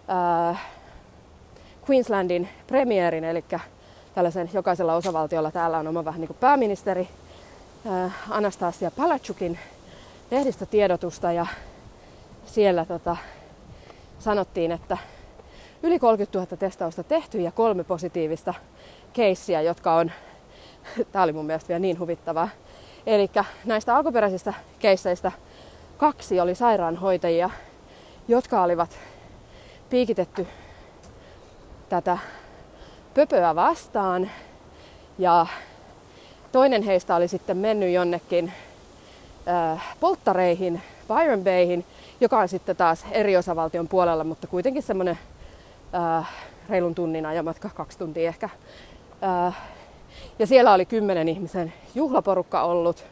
ää, 0.08 0.56
Queenslandin 1.90 2.48
premierin, 2.66 3.24
eli 3.24 3.44
tällaisen 4.14 4.50
jokaisella 4.52 4.94
osavaltiolla 4.94 5.50
täällä 5.50 5.78
on 5.78 5.88
oma 5.88 6.04
vähän 6.04 6.20
niin 6.20 6.28
kuin 6.28 6.36
pääministeri, 6.40 7.08
ää, 7.86 8.10
Anastasia 8.30 8.90
Palachukin 8.90 9.58
lehdistötiedotusta 10.30 11.32
ja 11.32 11.46
siellä 12.46 12.84
tota, 12.84 13.16
sanottiin, 14.18 14.72
että 14.72 14.98
yli 15.82 15.98
30 15.98 16.38
000 16.38 16.56
testausta 16.56 17.02
tehty 17.02 17.40
ja 17.40 17.52
kolme 17.52 17.84
positiivista 17.84 18.54
keissiä, 19.12 19.62
jotka 19.62 19.94
on, 19.94 20.12
tämä 21.12 21.22
oli 21.22 21.32
mun 21.32 21.46
mielestä 21.46 21.68
vielä 21.68 21.78
niin 21.78 21.98
huvittavaa, 21.98 22.48
eli 23.06 23.30
näistä 23.64 23.96
alkuperäisistä 23.96 24.54
keisseistä 24.78 25.32
kaksi 25.96 26.40
oli 26.40 26.54
sairaanhoitajia, 26.54 27.50
jotka 28.28 28.62
olivat 28.62 28.90
piikitetty 29.90 30.46
tätä 31.88 32.18
pöpöä 33.14 33.54
vastaan 33.54 34.30
ja 35.18 35.46
toinen 36.52 36.82
heistä 36.82 37.16
oli 37.16 37.28
sitten 37.28 37.56
mennyt 37.56 37.92
jonnekin 37.92 38.52
äh, 39.48 39.96
polttareihin, 40.00 40.82
Byron 41.08 41.44
Bayhin, 41.44 41.84
joka 42.20 42.38
on 42.38 42.48
sitten 42.48 42.76
taas 42.76 43.04
eri 43.10 43.36
osavaltion 43.36 43.88
puolella, 43.88 44.24
mutta 44.24 44.46
kuitenkin 44.46 44.82
semmoinen 44.82 45.18
äh, 45.94 46.28
reilun 46.68 46.94
tunnin 46.94 47.26
ajamatka, 47.26 47.70
kaksi 47.74 47.98
tuntia 47.98 48.28
ehkä. 48.28 48.48
Äh, 49.46 49.56
ja 50.38 50.46
siellä 50.46 50.72
oli 50.72 50.86
kymmenen 50.86 51.28
ihmisen 51.28 51.72
juhlaporukka 51.94 52.62
ollut, 52.62 53.04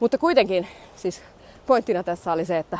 mutta 0.00 0.18
kuitenkin 0.18 0.68
siis 0.96 1.22
pointtina 1.66 2.02
tässä 2.02 2.32
oli 2.32 2.44
se, 2.44 2.58
että, 2.58 2.78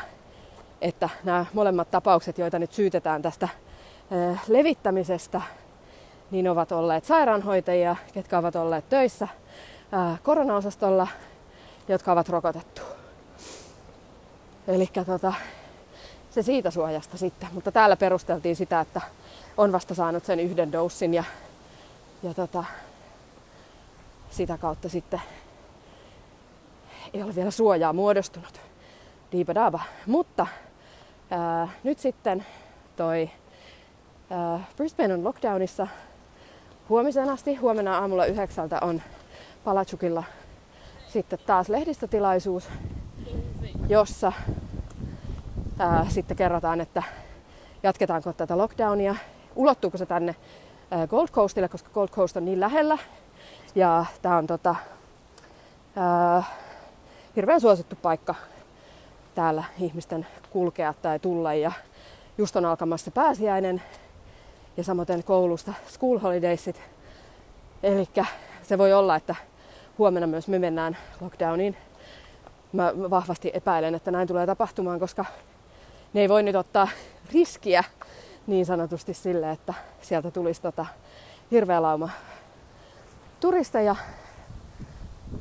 että 0.81 1.09
nämä 1.25 1.47
molemmat 1.53 1.91
tapaukset, 1.91 2.39
joita 2.39 2.59
nyt 2.59 2.73
syytetään 2.73 3.23
tästä 3.23 3.49
levittämisestä, 4.49 5.43
niin 6.31 6.49
ovat 6.49 6.73
olleet 6.73 7.05
sairaanhoitajia, 7.05 7.97
ketkä 8.13 8.39
ovat 8.39 8.57
olleet 8.57 8.89
töissä 8.89 9.29
koronaosastolla, 10.23 11.09
jotka 11.89 12.13
ovat 12.13 12.29
rokotettu. 12.29 12.83
Eli 14.69 14.89
tota, 15.07 15.33
se 16.31 16.43
siitä 16.43 16.71
suojasta 16.71 17.17
sitten. 17.19 17.49
Mutta 17.53 17.73
täällä 17.73 17.97
perusteltiin 17.97 18.57
sitä, 18.57 18.81
että 18.81 19.01
on 19.57 19.73
vasta 19.73 19.95
saanut 19.95 20.25
sen 20.25 20.41
yhden 20.41 20.73
doussin 20.73 21.15
ja, 21.15 21.25
ja 22.23 22.35
tota, 22.35 22.65
sitä 24.31 24.59
kautta 24.59 24.89
sitten 24.89 25.23
ei 27.15 27.23
ole 27.23 27.35
vielä 27.35 27.51
suojaa 27.51 27.93
muodostunut. 27.93 28.61
Diipadaaba. 29.33 29.81
Mutta 30.07 30.47
ää, 31.31 31.69
nyt 31.85 31.99
sitten 31.99 32.47
toi 32.97 33.31
ää, 34.31 34.61
Brisbane 34.77 35.15
on 35.15 35.25
lockdownissa 35.25 35.87
huomisen 36.89 37.29
asti. 37.29 37.55
Huomenna 37.55 37.99
aamulla 37.99 38.25
yhdeksältä 38.27 38.79
on 38.83 39.03
Palachukilla 39.65 40.25
sitten 41.09 41.39
taas 41.47 41.69
lehdistötilaisuus, 41.69 42.69
jossa 43.89 44.33
ää, 45.79 46.07
sitten 46.09 46.37
kerrotaan, 46.37 46.81
että 46.81 47.03
jatketaanko 47.83 48.33
tätä 48.33 48.59
lockdownia, 48.59 49.15
ulottuuko 49.57 49.99
se 49.99 50.07
tänne 50.07 50.37
ää, 50.91 51.07
Gold 51.07 51.29
Coastille, 51.29 51.69
koska 51.69 51.91
Gold 51.95 52.09
Coast 52.09 52.37
on 52.37 52.45
niin 52.45 52.61
lähellä. 52.61 52.99
Ja 53.75 54.07
tämä 54.23 54.37
on 54.37 54.47
tota, 54.47 54.75
ää, 55.97 56.43
hirveän 57.37 57.61
suosittu 57.61 57.97
paikka 58.03 58.35
täällä 59.39 59.65
ihmisten 59.81 60.27
kulkea 60.51 60.95
tai 61.03 61.19
tulla. 61.19 61.55
Ja 61.55 61.73
just 62.39 62.57
on 62.57 62.65
alkamassa 62.65 63.11
pääsiäinen 63.11 63.83
ja 64.77 64.85
samoin 64.85 65.25
koulusta 65.25 65.73
school 65.89 66.19
holidaysit. 66.19 66.81
Eli 67.83 68.09
se 68.63 68.79
voi 68.79 68.93
olla, 68.93 69.17
että 69.17 69.35
huomenna 69.99 70.27
myös 70.27 70.49
me 70.49 70.59
mennään 70.59 70.97
lockdowniin. 71.21 71.77
Mä 72.73 72.93
vahvasti 73.11 73.51
epäilen, 73.55 73.95
että 73.95 74.11
näin 74.11 74.29
tulee 74.29 74.47
tapahtumaan, 74.47 75.01
koska 75.01 75.25
ne 76.13 76.21
ei 76.21 76.29
voi 76.29 76.43
nyt 76.43 76.57
ottaa 76.57 76.89
riskiä 77.33 77.85
niin 78.47 78.67
sanotusti 78.67 79.15
sille, 79.15 79.51
että 79.51 79.75
sieltä 80.01 80.31
tulisi 80.31 80.63
tota 80.63 80.87
hirveä 81.51 81.83
lauma 81.83 82.09
turisteja 83.41 83.97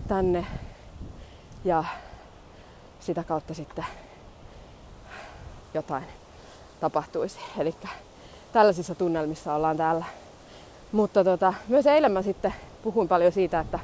tänne 0.08 0.46
ja 1.66 1.84
sitä 3.08 3.24
kautta 3.24 3.54
sitten 3.54 3.86
jotain 5.74 6.04
tapahtuisi. 6.80 7.40
Eli 7.58 7.76
tällaisissa 8.52 8.96
tunnelmissa 8.96 9.54
ollaan 9.54 9.78
täällä. 9.78 10.06
Mutta 10.92 11.24
tota, 11.24 11.54
myös 11.68 11.86
eilen 11.86 12.12
mä 12.12 12.22
sitten 12.22 12.54
puhuin 12.84 13.08
paljon 13.08 13.32
siitä, 13.32 13.60
että 13.60 13.80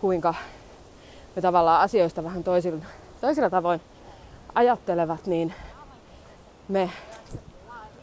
kuinka 0.00 0.34
me 1.36 1.42
tavallaan 1.42 1.80
asioista 1.80 2.24
vähän 2.24 2.44
toisilla, 2.44 2.84
toisilla 3.20 3.50
tavoin 3.50 3.80
ajattelevat, 4.54 5.26
niin 5.26 5.54
me 6.68 6.90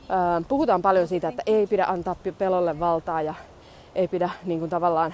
ää, 0.09 0.41
puhutaan 0.47 0.81
paljon 0.81 1.07
siitä, 1.07 1.27
että 1.27 1.43
ei 1.45 1.67
pidä 1.67 1.85
antaa 1.85 2.15
pelolle 2.37 2.79
valtaa 2.79 3.21
ja 3.21 3.33
ei 3.95 4.07
pidä 4.07 4.29
niin 4.45 4.59
kuin, 4.59 4.69
tavallaan 4.69 5.13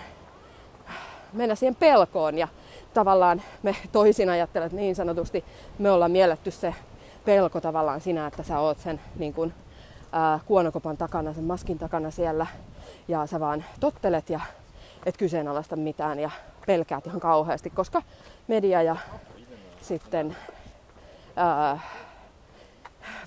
mennä 1.33 1.55
siihen 1.55 1.75
pelkoon. 1.75 2.37
Ja 2.37 2.47
tavallaan 2.95 3.41
me 3.63 3.75
toisin 3.91 4.29
ajattelet 4.29 4.71
niin 4.71 4.95
sanotusti, 4.95 5.43
me 5.79 5.91
ollaan 5.91 6.11
mielletty 6.11 6.51
se 6.51 6.75
pelko 7.25 7.61
tavallaan 7.61 8.01
sinä, 8.01 8.27
että 8.27 8.43
sä 8.43 8.59
oot 8.59 8.79
sen 8.79 8.99
niin 9.15 9.33
kuin, 9.33 9.53
ää, 10.11 10.39
kuonokopan 10.45 10.97
takana, 10.97 11.33
sen 11.33 11.43
maskin 11.43 11.77
takana 11.79 12.11
siellä 12.11 12.47
ja 13.07 13.25
sä 13.25 13.39
vaan 13.39 13.65
tottelet 13.79 14.29
ja 14.29 14.39
et 15.05 15.17
kyseenalaista 15.17 15.75
mitään 15.75 16.19
ja 16.19 16.31
pelkäät 16.67 17.07
ihan 17.07 17.19
kauheasti, 17.19 17.69
koska 17.69 18.01
media 18.47 18.81
ja 18.81 18.95
sitten 19.81 20.37
ää, 21.35 21.79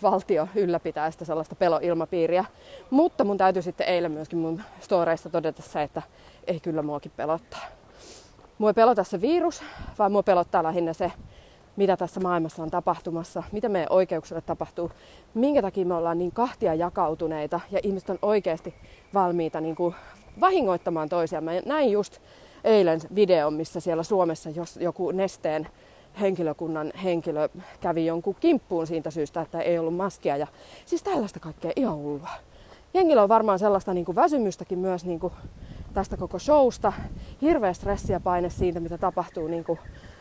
valtio 0.02 0.48
ylläpitää 0.54 1.10
sitä 1.10 1.24
sellaista 1.24 1.54
peloilmapiiriä. 1.54 2.44
Mutta 2.90 3.24
mun 3.24 3.38
täytyy 3.38 3.62
sitten 3.62 3.86
eilen 3.86 4.12
myöskin 4.12 4.38
mun 4.38 4.62
storeissa 4.80 5.30
todeta 5.30 5.62
se, 5.62 5.82
että 5.82 6.02
ei 6.46 6.60
kyllä 6.60 6.82
muakin 6.82 7.12
pelottaa. 7.16 7.78
Mua 8.58 8.70
ei 8.70 8.74
pelota 8.74 9.04
se 9.04 9.20
virus, 9.20 9.62
vaan 9.98 10.12
mua 10.12 10.22
pelottaa 10.22 10.62
lähinnä 10.62 10.92
se, 10.92 11.12
mitä 11.76 11.96
tässä 11.96 12.20
maailmassa 12.20 12.62
on 12.62 12.70
tapahtumassa, 12.70 13.42
mitä 13.52 13.68
meidän 13.68 13.92
oikeuksille 13.92 14.40
tapahtuu, 14.40 14.90
minkä 15.34 15.62
takia 15.62 15.86
me 15.86 15.94
ollaan 15.94 16.18
niin 16.18 16.32
kahtia 16.32 16.74
jakautuneita 16.74 17.60
ja 17.70 17.80
ihmiset 17.82 18.10
on 18.10 18.18
oikeasti 18.22 18.74
valmiita 19.14 19.60
niin 19.60 19.76
kuin 19.76 19.94
vahingoittamaan 20.40 21.08
toisiamme. 21.08 21.62
Näin 21.66 21.92
just 21.92 22.18
eilen 22.64 23.00
videon, 23.14 23.54
missä 23.54 23.80
siellä 23.80 24.02
Suomessa 24.02 24.50
jos 24.50 24.76
joku 24.76 25.10
nesteen 25.10 25.68
henkilökunnan 26.20 26.92
henkilö 27.04 27.48
kävi 27.80 28.06
jonkun 28.06 28.36
kimppuun 28.40 28.86
siitä 28.86 29.10
syystä, 29.10 29.40
että 29.40 29.60
ei 29.60 29.78
ollut 29.78 29.96
maskia. 29.96 30.36
Ja 30.36 30.46
siis 30.86 31.02
tällaista 31.02 31.40
kaikkea 31.40 31.72
ihan 31.76 31.96
hullua. 31.96 32.28
Jengillä 32.94 33.22
on 33.22 33.28
varmaan 33.28 33.58
sellaista 33.58 33.94
niin 33.94 34.04
kuin 34.04 34.16
väsymystäkin 34.16 34.78
myös 34.78 35.04
niin 35.04 35.20
kuin 35.20 35.32
tästä 35.98 36.16
koko 36.16 36.38
showsta. 36.38 36.92
Hirveä 37.42 37.72
stressi 37.72 38.12
ja 38.12 38.20
paine 38.20 38.50
siitä, 38.50 38.80
mitä 38.80 38.98
tapahtuu 38.98 39.48
niin 39.48 39.64
kuin, 39.64 39.78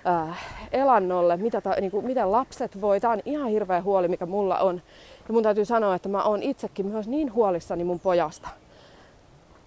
äh, 0.08 0.40
elannolle, 0.72 1.38
mitä, 1.38 1.62
ta, 1.62 1.74
niin 1.82 1.92
kuin, 1.92 2.06
miten 2.06 2.32
lapset 2.32 2.82
voi. 2.82 3.00
Tämä 3.00 3.14
on 3.14 3.20
ihan 3.26 3.50
hirveä 3.50 3.82
huoli, 3.82 4.08
mikä 4.08 4.26
mulla 4.26 4.60
on. 4.60 4.82
Ja 5.28 5.34
mun 5.34 5.44
täytyy 5.44 5.66
sanoa, 5.66 5.96
että 5.96 6.10
mä 6.10 6.24
oon 6.24 6.44
itsekin 6.44 6.86
myös 6.86 7.08
niin 7.08 7.34
huolissani 7.34 7.84
mun 7.84 8.00
pojasta. 8.00 8.50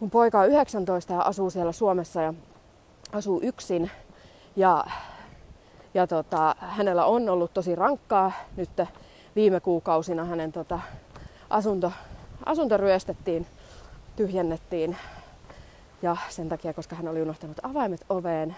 Mun 0.01 0.11
poika 0.11 0.41
on 0.41 0.49
19 0.49 1.13
ja 1.13 1.21
asuu 1.21 1.51
siellä 1.51 1.73
Suomessa 1.73 2.23
ja 2.23 2.35
asuu 3.13 3.41
yksin. 3.43 3.91
Ja 4.57 4.85
ja 5.95 6.07
tota, 6.07 6.55
hänellä 6.59 7.05
on 7.05 7.29
ollut 7.29 7.55
tosi 7.55 7.75
rankkaa 7.75 8.33
nyt 8.57 8.71
viime 9.37 9.61
kuukausina. 9.61 10.25
Hänen 10.25 10.53
tota, 10.53 10.81
asunto, 11.51 11.93
asunto 12.47 12.77
ryöstettiin, 12.77 13.47
tyhjennettiin 14.17 14.97
ja 16.03 16.17
sen 16.29 16.49
takia, 16.49 16.73
koska 16.75 16.97
hän 16.97 17.09
oli 17.09 17.23
unohtanut 17.23 17.57
avaimet 17.63 18.05
oveen. 18.09 18.57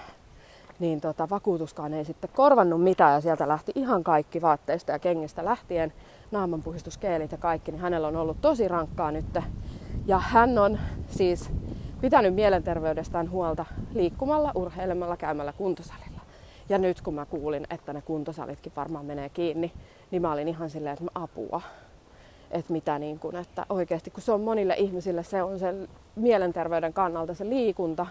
niin 0.78 1.00
tota, 1.00 1.30
vakuutuskaan 1.30 1.94
ei 1.94 2.04
sitten 2.04 2.30
korvannut 2.34 2.82
mitään 2.82 3.14
ja 3.14 3.20
sieltä 3.20 3.48
lähti 3.48 3.72
ihan 3.74 4.04
kaikki 4.04 4.42
vaatteista 4.42 4.92
ja 4.92 4.98
kengistä 4.98 5.44
lähtien, 5.44 5.92
naamanpuhistuskeelit 6.30 7.32
ja 7.32 7.38
kaikki, 7.38 7.72
niin 7.72 7.82
hänellä 7.82 8.08
on 8.08 8.16
ollut 8.16 8.40
tosi 8.40 8.68
rankkaa 8.68 9.12
nyt. 9.12 9.38
Ja 10.06 10.18
hän 10.18 10.58
on 10.58 10.78
siis 11.08 11.50
pitänyt 12.00 12.34
mielenterveydestään 12.34 13.30
huolta 13.30 13.64
liikkumalla, 13.94 14.52
urheilemalla, 14.54 15.16
käymällä 15.16 15.52
kuntosalilla. 15.52 16.20
Ja 16.68 16.78
nyt 16.78 17.00
kun 17.00 17.14
mä 17.14 17.26
kuulin, 17.26 17.66
että 17.70 17.92
ne 17.92 18.02
kuntosalitkin 18.02 18.72
varmaan 18.76 19.04
menee 19.04 19.28
kiinni, 19.28 19.72
niin 20.10 20.22
mä 20.22 20.32
olin 20.32 20.48
ihan 20.48 20.70
silleen, 20.70 20.92
että 20.92 21.04
mä 21.04 21.10
apua. 21.14 21.62
Että 22.52 22.72
mitä 22.72 22.98
niin 22.98 23.18
kuin, 23.18 23.36
että 23.36 23.66
oikeasti 23.68 24.10
kun 24.10 24.22
se 24.22 24.32
on 24.32 24.40
monille 24.40 24.74
ihmisille, 24.74 25.22
se 25.22 25.42
on 25.42 25.58
sen 25.58 25.88
mielenterveyden 26.16 26.92
kannalta 26.92 27.34
se 27.34 27.48
liikunta, 27.48 28.06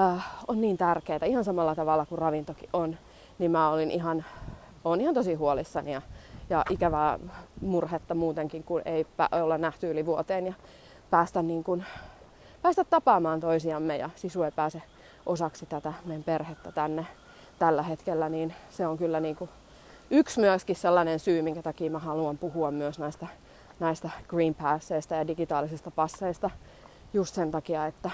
äh, 0.00 0.26
on 0.48 0.60
niin 0.60 0.78
tärkeää, 0.78 1.26
ihan 1.26 1.44
samalla 1.44 1.74
tavalla 1.74 2.06
kuin 2.06 2.18
ravintokin 2.18 2.68
on, 2.72 2.96
niin 3.38 3.50
mä 3.50 3.70
olin 3.70 3.90
ihan, 3.90 4.24
on 4.84 5.00
ihan 5.00 5.14
tosi 5.14 5.34
huolissani 5.34 5.92
ja, 5.92 6.02
ja 6.50 6.64
ikävää 6.70 7.18
murhetta 7.60 8.14
muutenkin, 8.14 8.64
kun 8.64 8.82
ei 8.84 9.06
olla 9.32 9.58
nähty 9.58 9.90
yli 9.90 10.06
vuoteen 10.06 10.46
ja 10.46 10.54
päästä, 11.10 11.42
niin 11.42 11.64
kuin, 11.64 11.84
päästä 12.62 12.84
tapaamaan 12.84 13.40
toisiamme 13.40 13.96
ja 13.96 14.10
sisu 14.16 14.42
ei 14.42 14.50
pääse 14.50 14.82
osaksi 15.26 15.66
tätä 15.66 15.92
meidän 16.04 16.24
perhettä 16.24 16.72
tänne 16.72 17.06
tällä 17.58 17.82
hetkellä, 17.82 18.28
niin 18.28 18.54
se 18.70 18.86
on 18.86 18.98
kyllä 18.98 19.20
niin 19.20 19.36
kuin 19.36 19.50
yksi 20.10 20.40
myöskin 20.40 20.76
sellainen 20.76 21.18
syy, 21.18 21.42
minkä 21.42 21.62
takia 21.62 21.90
mä 21.90 21.98
haluan 21.98 22.38
puhua 22.38 22.70
myös 22.70 22.98
näistä, 22.98 23.26
näistä 23.80 24.10
green 24.28 24.54
passeista 24.54 25.14
ja 25.14 25.26
digitaalisista 25.26 25.90
passeista 25.90 26.50
just 27.12 27.34
sen 27.34 27.50
takia, 27.50 27.86
että 27.86 28.10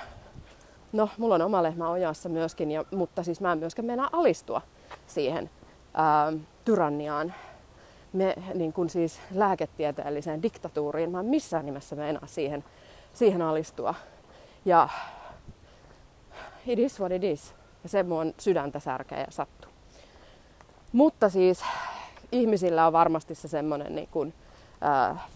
No, 0.92 1.08
mulla 1.18 1.34
on 1.34 1.42
oma 1.42 1.62
lehmä 1.62 1.90
ojassa 1.90 2.28
myöskin, 2.28 2.70
ja, 2.70 2.84
mutta 2.90 3.22
siis 3.22 3.40
mä 3.40 3.52
en 3.52 3.58
myöskään 3.58 3.86
mennä 3.86 4.08
alistua 4.12 4.60
siihen 5.06 5.50
ää, 5.94 6.32
tyranniaan, 6.64 7.34
me, 8.12 8.34
niin 8.54 8.72
kuin 8.72 8.90
siis 8.90 9.20
lääketieteelliseen 9.34 10.42
diktatuuriin. 10.42 11.10
Mä 11.10 11.20
en 11.20 11.26
missään 11.26 11.66
nimessä 11.66 11.96
meinaa 11.96 12.26
siihen, 12.26 12.64
siihen 13.12 13.42
alistua. 13.42 13.94
Ja 14.64 14.88
it 16.66 16.78
is 16.78 17.00
what 17.00 17.12
it 17.12 17.24
is. 17.24 17.54
Ja 17.82 17.88
se 17.88 18.02
mun 18.02 18.34
sydäntä 18.38 18.80
särkeä 18.80 19.18
ja 19.18 19.26
sattuu. 19.30 19.70
Mutta 20.92 21.28
siis 21.28 21.64
ihmisillä 22.32 22.86
on 22.86 22.92
varmasti 22.92 23.34
se 23.34 23.48
semmoinen 23.48 23.94
niin 23.94 24.08
kuin, 24.08 24.34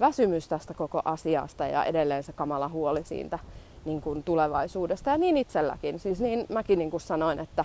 väsymys 0.01 0.49
tästä 0.49 0.75
koko 0.75 1.03
asiasta 1.05 1.67
ja 1.67 1.85
edelleen 1.85 2.23
se 2.23 2.33
kamala 2.33 2.69
huoli 2.69 3.05
siitä, 3.05 3.39
niin 3.85 4.01
kuin 4.01 4.23
tulevaisuudesta 4.23 5.11
ja 5.11 5.19
niin 5.19 5.37
itselläkin. 5.37 5.99
Siis 5.99 6.21
niin 6.21 6.47
mäkin 6.49 6.79
niin 6.79 6.91
kuin 6.91 7.01
sanoin, 7.01 7.39
että, 7.39 7.65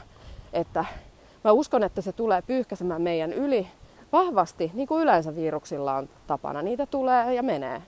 että 0.54 0.86
mä 1.44 1.52
uskon, 1.52 1.84
että 1.84 2.02
se 2.02 2.12
tulee 2.12 2.42
pyyhkäsemään 2.42 3.02
meidän 3.02 3.34
yli 3.34 3.68
vahvasti, 4.12 4.72
niin 4.74 4.88
kuin 4.88 5.04
yleensä 5.04 5.36
viruksilla 5.36 5.96
on 5.96 6.10
tapana. 6.28 6.62
Niitä 6.62 6.86
tulee 6.86 7.34
ja 7.34 7.44
menee. 7.44 7.82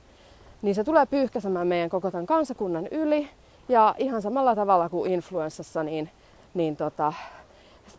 Niin 0.62 0.76
se 0.76 0.84
tulee 0.84 1.06
pyyhkäsemään 1.06 1.68
meidän 1.68 1.90
koko 1.90 2.12
tämän 2.12 2.26
kansakunnan 2.26 2.88
yli. 2.88 3.30
Ja 3.70 3.96
ihan 3.98 4.22
samalla 4.22 4.56
tavalla 4.56 4.90
kuin 4.90 5.12
influenssassa, 5.12 5.84
niin, 5.84 6.10
niin 6.54 6.76
tota, 6.76 7.14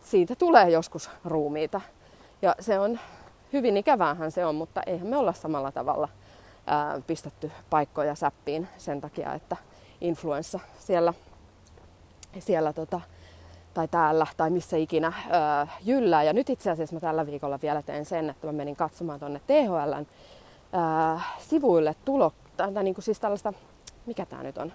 siitä 0.03 0.35
tulee 0.35 0.69
joskus 0.69 1.09
ruumiita. 1.25 1.81
Ja 2.41 2.55
se 2.59 2.79
on 2.79 2.99
hyvin 3.53 3.77
ikäväähän 3.77 4.31
se 4.31 4.45
on, 4.45 4.55
mutta 4.55 4.81
eihän 4.85 5.07
me 5.07 5.17
olla 5.17 5.33
samalla 5.33 5.71
tavalla 5.71 6.09
ää, 6.67 7.01
pistetty 7.07 7.51
paikkoja 7.69 8.15
säppiin 8.15 8.67
sen 8.77 9.01
takia, 9.01 9.33
että 9.33 9.57
influenssa 10.01 10.59
siellä, 10.79 11.13
siellä 12.39 12.73
tota, 12.73 13.01
tai 13.73 13.87
täällä 13.87 14.27
tai 14.37 14.49
missä 14.49 14.77
ikinä 14.77 15.13
öö, 15.27 15.65
jyllää. 15.83 16.23
Ja 16.23 16.33
nyt 16.33 16.49
itse 16.49 16.71
asiassa 16.71 16.95
mä 16.95 16.99
tällä 16.99 17.25
viikolla 17.25 17.59
vielä 17.61 17.81
teen 17.81 18.05
sen, 18.05 18.29
että 18.29 18.47
mä 18.47 18.53
menin 18.53 18.75
katsomaan 18.75 19.19
tuonne 19.19 19.41
THLn 19.47 20.05
öö, 20.73 21.19
sivuille 21.39 21.95
tulo, 22.05 22.33
tai, 22.57 22.73
tai 22.73 22.83
niin 22.83 22.95
kuin 22.95 23.03
siis 23.03 23.19
tällaista, 23.19 23.53
mikä 24.05 24.25
tämä 24.25 24.43
nyt 24.43 24.57
on, 24.57 24.73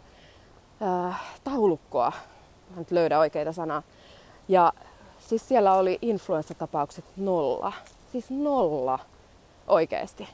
öö, 0.82 1.12
taulukkoa. 1.44 2.12
Mä 2.70 2.76
nyt 2.76 2.90
löydä 2.90 3.18
oikeita 3.18 3.52
sanaa. 3.52 3.82
Ja 4.48 4.72
siis 5.18 5.48
siellä 5.48 5.74
oli 5.74 5.98
influenssatapaukset 6.02 7.04
nolla. 7.16 7.72
Siis 8.16 8.30
nolla 8.30 8.98
oikeesti. 9.66 10.28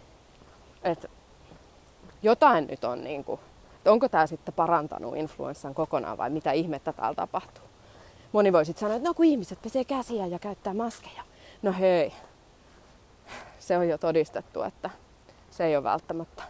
Et 0.82 1.10
jotain 2.22 2.66
nyt 2.66 2.84
on 2.84 3.04
niin 3.04 3.24
kuin 3.24 3.40
onko 3.84 4.08
tämä 4.08 4.26
sitten 4.26 4.54
parantanut 4.54 5.16
influenssan 5.16 5.74
kokonaan 5.74 6.18
vai 6.18 6.30
mitä 6.30 6.52
ihmettä 6.52 6.92
täällä 6.92 7.14
tapahtuu. 7.14 7.64
Moni 8.32 8.52
voi 8.52 8.64
sitten 8.64 8.80
sanoa, 8.80 8.96
että 8.96 9.08
no 9.08 9.14
kun 9.14 9.24
ihmiset 9.24 9.62
pesee 9.62 9.84
käsiä 9.84 10.26
ja 10.26 10.38
käyttää 10.38 10.74
maskeja. 10.74 11.22
No 11.62 11.72
hei, 11.78 12.12
se 13.58 13.78
on 13.78 13.88
jo 13.88 13.98
todistettu, 13.98 14.62
että 14.62 14.90
se 15.50 15.64
ei 15.64 15.76
ole 15.76 15.84
välttämättä 15.84 16.42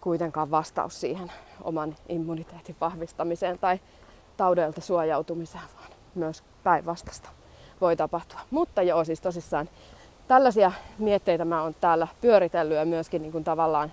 kuitenkaan 0.00 0.50
vastaus 0.50 1.00
siihen 1.00 1.32
oman 1.62 1.96
immuniteetin 2.08 2.76
vahvistamiseen 2.80 3.58
tai 3.58 3.80
taudelta 4.36 4.80
suojautumiseen, 4.80 5.64
vaan 5.76 5.90
myös 6.14 6.44
päinvastasta 6.64 7.28
voi 7.80 7.96
tapahtua. 7.96 8.40
Mutta 8.50 8.82
joo, 8.82 9.04
siis 9.04 9.20
tosissaan 9.20 9.68
tällaisia 10.28 10.72
mietteitä 10.98 11.44
mä 11.44 11.62
oon 11.62 11.74
täällä 11.80 12.08
pyöritellyt 12.20 12.76
ja 12.76 12.84
myöskin 12.84 13.22
niin 13.22 13.32
kuin 13.32 13.44
tavallaan 13.44 13.92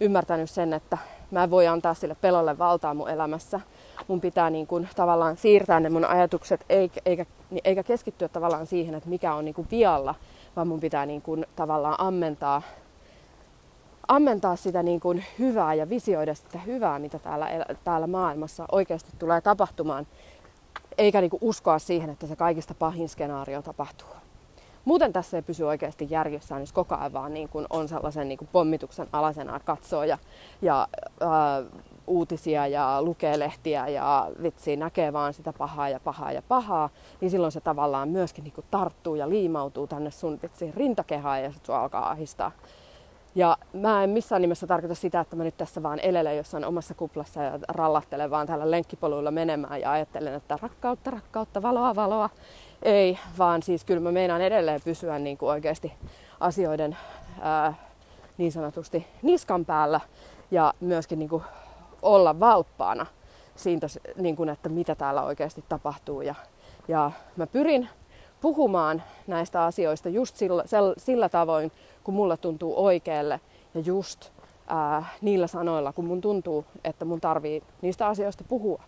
ymmärtänyt 0.00 0.50
sen, 0.50 0.72
että 0.72 0.98
mä 1.30 1.44
en 1.44 1.50
voi 1.50 1.66
antaa 1.66 1.94
sille 1.94 2.16
pelolle 2.20 2.58
valtaa 2.58 2.94
mun 2.94 3.10
elämässä. 3.10 3.60
Mun 4.08 4.20
pitää 4.20 4.50
niin 4.50 4.66
kuin 4.66 4.88
tavallaan 4.96 5.36
siirtää 5.36 5.80
ne 5.80 5.88
mun 5.88 6.04
ajatukset 6.04 6.64
eikä, 6.68 7.00
eikä, 7.06 7.26
eikä 7.64 7.82
keskittyä 7.82 8.28
tavallaan 8.28 8.66
siihen, 8.66 8.94
että 8.94 9.08
mikä 9.08 9.34
on 9.34 9.44
niin 9.44 9.54
kuin 9.54 9.68
vialla, 9.70 10.14
vaan 10.56 10.68
mun 10.68 10.80
pitää 10.80 11.06
niin 11.06 11.22
kuin 11.22 11.46
tavallaan 11.56 11.94
ammentaa, 11.98 12.62
ammentaa 14.08 14.56
sitä 14.56 14.82
niin 14.82 15.00
kuin 15.00 15.24
hyvää 15.38 15.74
ja 15.74 15.88
visioida 15.88 16.34
sitä 16.34 16.58
hyvää, 16.58 16.98
mitä 16.98 17.18
täällä, 17.18 17.66
täällä 17.84 18.06
maailmassa 18.06 18.64
oikeasti 18.72 19.10
tulee 19.18 19.40
tapahtumaan, 19.40 20.06
eikä 20.98 21.20
niin 21.20 21.30
kuin 21.30 21.40
uskoa 21.42 21.78
siihen, 21.78 22.10
että 22.10 22.26
se 22.26 22.36
kaikista 22.36 22.74
pahin 22.74 23.08
skenaario 23.08 23.62
tapahtuu. 23.62 24.25
Muuten 24.86 25.12
tässä 25.12 25.36
ei 25.36 25.42
pysy 25.42 25.64
oikeasti 25.64 26.06
järjessään, 26.10 26.62
jos 26.62 26.72
koko 26.72 26.94
ajan 26.94 27.12
vaan 27.12 27.34
niin 27.34 27.48
kuin 27.48 27.66
on 27.70 27.88
sellaisen 27.88 28.28
niin 28.28 28.38
kuin 28.38 28.48
pommituksen 28.52 29.06
alasena 29.12 29.60
katsoo 29.60 30.04
ja, 30.04 30.18
ja 30.62 30.88
ää, 31.20 31.62
uutisia 32.06 32.66
ja 32.66 33.02
lukee 33.02 33.38
lehtiä 33.38 33.88
ja 33.88 34.30
vitsi 34.42 34.76
näkee 34.76 35.12
vaan 35.12 35.34
sitä 35.34 35.52
pahaa 35.52 35.88
ja 35.88 36.00
pahaa 36.00 36.32
ja 36.32 36.42
pahaa, 36.48 36.90
niin 37.20 37.30
silloin 37.30 37.52
se 37.52 37.60
tavallaan 37.60 38.08
myöskin 38.08 38.44
niin 38.44 38.54
kuin 38.54 38.64
tarttuu 38.70 39.14
ja 39.14 39.28
liimautuu 39.28 39.86
tänne 39.86 40.10
sun 40.10 40.38
vitsi 40.42 40.72
rintakehään 40.76 41.42
ja 41.42 41.52
sitten 41.52 41.74
alkaa 41.74 42.10
ahistaa. 42.10 42.52
Ja 43.34 43.56
mä 43.72 44.04
en 44.04 44.10
missään 44.10 44.42
nimessä 44.42 44.66
tarkoita 44.66 44.94
sitä, 44.94 45.20
että 45.20 45.36
mä 45.36 45.44
nyt 45.44 45.56
tässä 45.56 45.82
vaan 45.82 46.00
elelen 46.00 46.36
jossain 46.36 46.64
omassa 46.64 46.94
kuplassa 46.94 47.42
ja 47.42 47.58
rallattelen 47.68 48.30
vaan 48.30 48.46
täällä 48.46 48.70
lenkkipoluilla 48.70 49.30
menemään 49.30 49.80
ja 49.80 49.92
ajattelen, 49.92 50.34
että 50.34 50.58
rakkautta, 50.62 51.10
rakkautta, 51.10 51.62
valoa, 51.62 51.94
valoa. 51.94 52.30
Ei, 52.82 53.18
vaan 53.38 53.62
siis 53.62 53.84
kyllä 53.84 54.00
mä 54.00 54.12
meinaan 54.12 54.40
edelleen 54.40 54.80
pysyä 54.84 55.18
niin 55.18 55.38
kuin 55.38 55.50
oikeasti 55.50 55.92
asioiden 56.40 56.96
ää, 57.40 57.74
niin 58.38 58.52
sanotusti 58.52 59.06
niskan 59.22 59.64
päällä 59.64 60.00
ja 60.50 60.74
myöskin 60.80 61.18
niin 61.18 61.28
kuin 61.28 61.42
olla 62.02 62.40
valppaana 62.40 63.06
siitä, 63.56 63.86
niin 64.16 64.36
kuin, 64.36 64.48
että 64.48 64.68
mitä 64.68 64.94
täällä 64.94 65.22
oikeasti 65.22 65.64
tapahtuu. 65.68 66.20
Ja, 66.20 66.34
ja 66.88 67.10
mä 67.36 67.46
pyrin 67.46 67.88
puhumaan 68.40 69.02
näistä 69.26 69.64
asioista 69.64 70.08
just 70.08 70.36
sillä, 70.36 70.64
sillä 70.98 71.28
tavoin, 71.28 71.72
kun 72.04 72.14
mulla 72.14 72.36
tuntuu 72.36 72.84
oikealle 72.84 73.40
ja 73.74 73.80
just 73.80 74.30
ää, 74.66 75.04
niillä 75.20 75.46
sanoilla, 75.46 75.92
kun 75.92 76.04
mun 76.04 76.20
tuntuu, 76.20 76.64
että 76.84 77.04
mun 77.04 77.20
tarvii 77.20 77.62
niistä 77.82 78.06
asioista 78.06 78.44
puhua. 78.48 78.82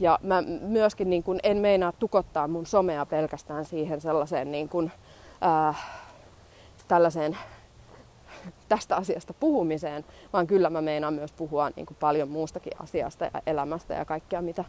Ja 0.00 0.18
mä 0.22 0.42
myöskin 0.60 1.10
niin 1.10 1.22
kun 1.22 1.40
en 1.42 1.56
meinaa 1.56 1.92
tukottaa 1.92 2.48
mun 2.48 2.66
somea 2.66 3.06
pelkästään 3.06 3.64
siihen 3.64 4.00
sellaiseen 4.00 4.52
niin 4.52 4.68
kun, 4.68 4.90
ää, 5.40 5.74
tällaiseen 6.88 7.36
tästä 8.68 8.96
asiasta 8.96 9.34
puhumiseen, 9.34 10.04
vaan 10.32 10.46
kyllä 10.46 10.70
mä 10.70 10.80
meinaan 10.80 11.14
myös 11.14 11.32
puhua 11.32 11.70
niin 11.76 11.86
kuin 11.86 11.96
paljon 12.00 12.28
muustakin 12.28 12.72
asiasta 12.82 13.24
ja 13.24 13.42
elämästä 13.46 13.94
ja 13.94 14.04
kaikkea, 14.04 14.42
mitä 14.42 14.64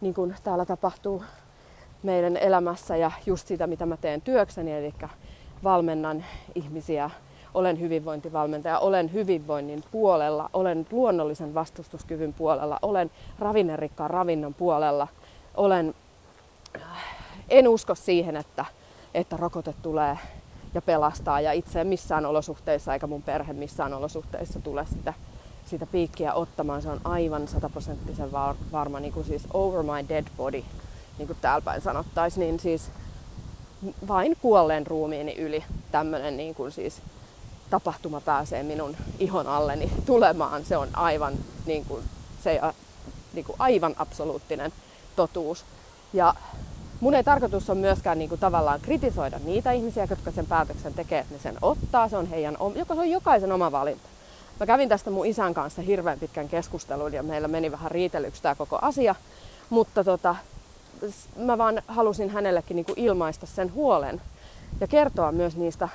niin 0.00 0.14
kuin 0.14 0.34
täällä 0.44 0.64
tapahtuu 0.64 1.22
meidän 2.02 2.36
elämässä 2.36 2.96
ja 2.96 3.10
just 3.26 3.46
sitä, 3.46 3.66
mitä 3.66 3.86
mä 3.86 3.96
teen 3.96 4.20
työkseni, 4.20 4.72
eli 4.72 4.94
valmennan 5.64 6.24
ihmisiä, 6.54 7.10
olen 7.58 7.80
hyvinvointivalmentaja, 7.80 8.78
olen 8.78 9.12
hyvinvoinnin 9.12 9.84
puolella, 9.92 10.50
olen 10.52 10.86
luonnollisen 10.90 11.54
vastustuskyvyn 11.54 12.32
puolella, 12.32 12.78
olen 12.82 13.10
ravinnerikkaan 13.38 14.10
ravinnon 14.10 14.54
puolella, 14.54 15.08
olen, 15.54 15.94
en 17.48 17.68
usko 17.68 17.94
siihen, 17.94 18.36
että, 18.36 18.64
että 19.14 19.36
rokote 19.36 19.74
tulee 19.82 20.18
ja 20.74 20.82
pelastaa 20.82 21.40
ja 21.40 21.52
itse 21.52 21.84
missään 21.84 22.26
olosuhteissa 22.26 22.94
eikä 22.94 23.06
mun 23.06 23.22
perhe 23.22 23.52
missään 23.52 23.94
olosuhteissa 23.94 24.60
tule 24.60 24.86
sitä, 24.86 25.14
sitä 25.66 25.86
piikkiä 25.86 26.34
ottamaan. 26.34 26.82
Se 26.82 26.88
on 26.88 27.00
aivan 27.04 27.48
sataprosenttisen 27.48 28.32
varma, 28.72 29.00
niin 29.00 29.12
kuin 29.12 29.26
siis 29.26 29.42
over 29.52 29.82
my 29.82 30.08
dead 30.08 30.24
body 30.36 30.64
niin 31.18 31.26
kuin 31.26 31.38
täällä 31.40 31.64
päin 31.64 31.80
sanottaisiin, 31.80 32.40
niin 32.40 32.60
siis 32.60 32.90
vain 34.08 34.36
kuolleen 34.42 34.86
ruumiini 34.86 35.34
yli 35.34 35.64
tämmöinen 35.92 36.36
niin 36.36 36.54
kuin 36.54 36.72
siis 36.72 37.02
tapahtuma 37.70 38.20
pääsee 38.20 38.62
minun 38.62 38.96
ihon 39.18 39.46
alleni 39.46 39.92
tulemaan. 40.06 40.64
Se 40.64 40.76
on 40.76 40.88
aivan, 40.92 41.34
niin 41.66 41.84
kuin, 41.84 42.04
se, 42.44 42.60
niin 43.32 43.44
kuin 43.44 43.56
aivan 43.58 43.94
absoluuttinen 43.98 44.72
totuus. 45.16 45.64
Ja 46.12 46.34
mun 47.00 47.14
ei 47.14 47.24
tarkoitus 47.24 47.70
on 47.70 47.78
myöskään 47.78 48.18
niin 48.18 48.28
kuin, 48.28 48.40
tavallaan 48.40 48.80
kritisoida 48.80 49.40
niitä 49.44 49.72
ihmisiä, 49.72 50.06
jotka 50.10 50.30
sen 50.30 50.46
päätöksen 50.46 50.94
tekee, 50.94 51.18
että 51.18 51.34
ne 51.34 51.40
sen 51.40 51.58
ottaa. 51.62 52.08
Se 52.08 52.16
on 52.16 52.26
heidän, 52.26 52.56
joka 52.74 52.94
se 52.94 53.00
on 53.00 53.10
jokaisen 53.10 53.52
oma 53.52 53.72
valinta. 53.72 54.08
Mä 54.60 54.66
kävin 54.66 54.88
tästä 54.88 55.10
mun 55.10 55.26
isän 55.26 55.54
kanssa 55.54 55.82
hirveän 55.82 56.18
pitkän 56.18 56.48
keskustelun 56.48 57.12
ja 57.12 57.22
meillä 57.22 57.48
meni 57.48 57.72
vähän 57.72 57.90
riitelyksi 57.90 58.42
tämä 58.42 58.54
koko 58.54 58.78
asia. 58.82 59.14
Mutta 59.70 60.04
tota, 60.04 60.36
mä 61.36 61.58
vaan 61.58 61.82
halusin 61.88 62.30
hänellekin 62.30 62.74
niin 62.74 62.86
kuin 62.86 62.98
ilmaista 62.98 63.46
sen 63.46 63.74
huolen 63.74 64.20
ja 64.80 64.86
kertoa 64.86 65.32
myös 65.32 65.56
niistä, 65.56 65.88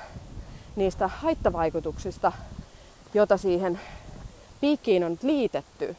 niistä 0.76 1.08
haittavaikutuksista, 1.08 2.32
joita 3.14 3.36
siihen 3.36 3.80
piikkiin 4.60 5.04
on 5.04 5.18
liitetty. 5.22 5.96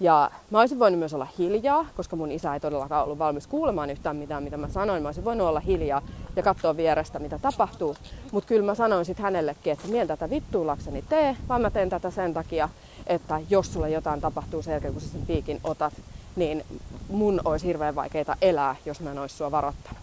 Ja 0.00 0.30
mä 0.50 0.60
olisin 0.60 0.78
voinut 0.78 0.98
myös 0.98 1.14
olla 1.14 1.26
hiljaa, 1.38 1.86
koska 1.96 2.16
mun 2.16 2.32
isä 2.32 2.54
ei 2.54 2.60
todellakaan 2.60 3.04
ollut 3.04 3.18
valmis 3.18 3.46
kuulemaan 3.46 3.90
yhtään 3.90 4.16
mitään, 4.16 4.42
mitä 4.42 4.56
mä 4.56 4.68
sanoin. 4.68 5.02
Mä 5.02 5.08
olisin 5.08 5.24
voinut 5.24 5.46
olla 5.46 5.60
hiljaa 5.60 6.02
ja 6.36 6.42
katsoa 6.42 6.76
vierestä, 6.76 7.18
mitä 7.18 7.38
tapahtuu. 7.38 7.96
Mutta 8.32 8.48
kyllä 8.48 8.66
mä 8.66 8.74
sanoin 8.74 9.04
sitten 9.04 9.22
hänellekin, 9.22 9.72
että 9.72 9.88
mien 9.88 10.06
tätä 10.06 10.30
vittuulakseni 10.30 11.04
tee, 11.08 11.36
vaan 11.48 11.60
mä 11.60 11.70
teen 11.70 11.90
tätä 11.90 12.10
sen 12.10 12.34
takia, 12.34 12.68
että 13.06 13.40
jos 13.50 13.72
sulle 13.72 13.90
jotain 13.90 14.20
tapahtuu 14.20 14.62
sen 14.62 14.72
jälkeen, 14.72 14.92
kun 14.92 15.02
sä 15.02 15.08
sen 15.08 15.26
piikin 15.26 15.60
otat, 15.64 15.92
niin 16.36 16.64
mun 17.08 17.40
olisi 17.44 17.66
hirveän 17.66 17.94
vaikeita 17.94 18.36
elää, 18.42 18.76
jos 18.86 19.00
mä 19.00 19.10
en 19.10 19.18
olisi 19.18 19.36
sua 19.36 19.50
varoittanut. 19.50 20.00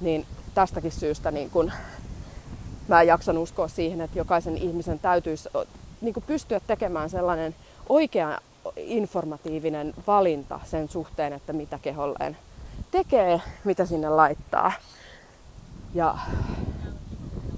Niin 0.00 0.26
tästäkin 0.54 0.92
syystä 0.92 1.30
niin 1.30 1.50
kun 1.50 1.72
mä 2.88 3.02
jaksan 3.02 3.38
uskoa 3.38 3.68
siihen, 3.68 4.00
että 4.00 4.18
jokaisen 4.18 4.56
ihmisen 4.56 4.98
täytyisi 4.98 5.48
niin 6.00 6.14
pystyä 6.26 6.60
tekemään 6.60 7.10
sellainen 7.10 7.54
oikea 7.88 8.40
informatiivinen 8.76 9.94
valinta 10.06 10.60
sen 10.64 10.88
suhteen, 10.88 11.32
että 11.32 11.52
mitä 11.52 11.78
keholleen 11.82 12.36
tekee, 12.90 13.40
mitä 13.64 13.86
sinne 13.86 14.08
laittaa. 14.08 14.72
Ja, 15.94 16.18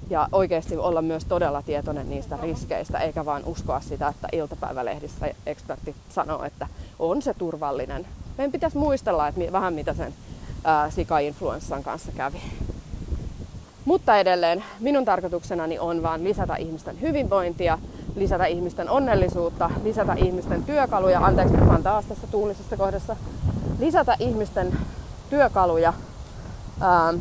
ja 0.09 0.27
oikeasti 0.31 0.77
olla 0.77 1.01
myös 1.01 1.25
todella 1.25 1.61
tietoinen 1.61 2.09
niistä 2.09 2.37
riskeistä, 2.41 2.99
eikä 2.99 3.25
vain 3.25 3.45
uskoa 3.45 3.79
sitä, 3.79 4.07
että 4.07 4.27
iltapäivälehdissä 4.31 5.31
ekspertit 5.45 5.95
sanoo, 6.09 6.43
että 6.43 6.67
on 6.99 7.21
se 7.21 7.33
turvallinen. 7.33 8.07
Meidän 8.37 8.51
pitäisi 8.51 8.77
muistella, 8.77 9.27
että 9.27 9.41
vähän 9.51 9.73
mitä 9.73 9.93
sen 9.93 10.13
sika-influenssan 10.89 11.83
kanssa 11.83 12.11
kävi. 12.11 12.41
Mutta 13.85 14.17
edelleen 14.17 14.63
minun 14.79 15.05
tarkoituksenani 15.05 15.79
on 15.79 16.03
vain 16.03 16.23
lisätä 16.23 16.55
ihmisten 16.55 17.01
hyvinvointia, 17.01 17.77
lisätä 18.15 18.45
ihmisten 18.45 18.89
onnellisuutta, 18.89 19.69
lisätä 19.83 20.13
ihmisten 20.13 20.63
työkaluja, 20.63 21.19
anteeksi 21.19 21.57
mä 21.57 21.79
taas 21.83 22.05
tässä 22.05 22.27
tuulisessa 22.27 22.77
kohdassa, 22.77 23.15
lisätä 23.79 24.15
ihmisten 24.19 24.77
työkaluja, 25.29 25.93
ää, 26.81 27.13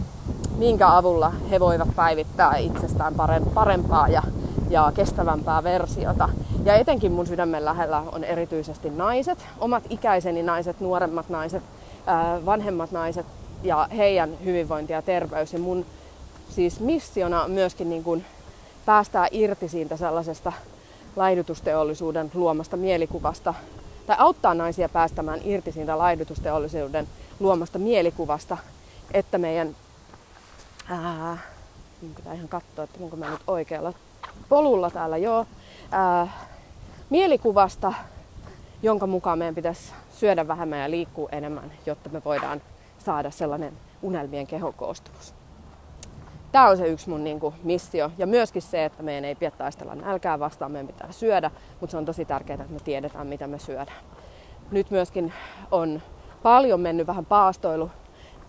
minkä 0.58 0.96
avulla 0.96 1.32
he 1.50 1.60
voivat 1.60 1.88
päivittää 1.96 2.56
itsestään 2.56 3.14
parempaa 3.54 4.08
ja, 4.08 4.22
ja 4.70 4.92
kestävämpää 4.94 5.64
versiota. 5.64 6.28
Ja 6.64 6.74
etenkin 6.74 7.12
mun 7.12 7.26
sydämen 7.26 7.64
lähellä 7.64 8.02
on 8.12 8.24
erityisesti 8.24 8.90
naiset, 8.90 9.46
omat 9.58 9.84
ikäiseni 9.90 10.42
naiset, 10.42 10.80
nuoremmat 10.80 11.28
naiset, 11.28 11.62
ää, 12.06 12.46
vanhemmat 12.46 12.92
naiset 12.92 13.26
ja 13.62 13.88
heidän 13.96 14.30
hyvinvointi 14.44 14.92
ja 14.92 15.02
terveys. 15.02 15.52
Ja 15.52 15.58
mun 15.58 15.86
siis 16.50 16.80
missiona 16.80 17.48
myöskin 17.48 17.90
niin 17.90 18.04
kuin 18.04 18.24
päästää 18.86 19.28
irti 19.30 19.68
siitä 19.68 19.96
sellaisesta 19.96 20.52
laidutusteollisuuden 21.16 22.30
luomasta 22.34 22.76
mielikuvasta, 22.76 23.54
tai 24.06 24.16
auttaa 24.18 24.54
naisia 24.54 24.88
päästämään 24.88 25.40
irti 25.44 25.72
siitä 25.72 25.98
laidutusteollisuuden 25.98 27.08
luomasta 27.40 27.78
mielikuvasta, 27.78 28.56
että 29.12 29.38
meidän, 29.38 29.76
ää, 30.88 31.38
pitää 32.16 32.34
ihan 32.34 32.48
katsoa, 32.48 32.84
että 32.84 32.98
onko 33.02 33.16
mä 33.16 33.30
nyt 33.30 33.40
oikealla 33.46 33.92
polulla 34.48 34.90
täällä, 34.90 35.16
joo, 35.16 35.46
ää, 35.90 36.28
mielikuvasta, 37.10 37.92
jonka 38.82 39.06
mukaan 39.06 39.38
meidän 39.38 39.54
pitäisi 39.54 39.92
syödä 40.12 40.48
vähemmän 40.48 40.80
ja 40.80 40.90
liikkua 40.90 41.28
enemmän, 41.32 41.72
jotta 41.86 42.10
me 42.10 42.22
voidaan 42.24 42.62
saada 42.98 43.30
sellainen 43.30 43.72
unelmien 44.02 44.46
kehokoostumus 44.46 45.43
tämä 46.54 46.68
on 46.68 46.76
se 46.76 46.86
yksi 46.86 47.08
mun 47.08 47.24
niin 47.24 47.40
kuin, 47.40 47.54
missio. 47.62 48.10
Ja 48.18 48.26
myöskin 48.26 48.62
se, 48.62 48.84
että 48.84 49.02
meidän 49.02 49.24
ei 49.24 49.34
pidä 49.34 49.50
taistella 49.50 49.94
nälkää 49.94 50.38
vastaan, 50.38 50.72
meidän 50.72 50.86
pitää 50.86 51.12
syödä, 51.12 51.50
mutta 51.80 51.90
se 51.90 51.96
on 51.96 52.04
tosi 52.04 52.24
tärkeää, 52.24 52.60
että 52.60 52.72
me 52.72 52.80
tiedetään, 52.84 53.26
mitä 53.26 53.46
me 53.46 53.58
syödään. 53.58 53.98
Nyt 54.70 54.90
myöskin 54.90 55.32
on 55.70 56.02
paljon 56.42 56.80
mennyt 56.80 57.06
vähän 57.06 57.26
paastoilu 57.26 57.90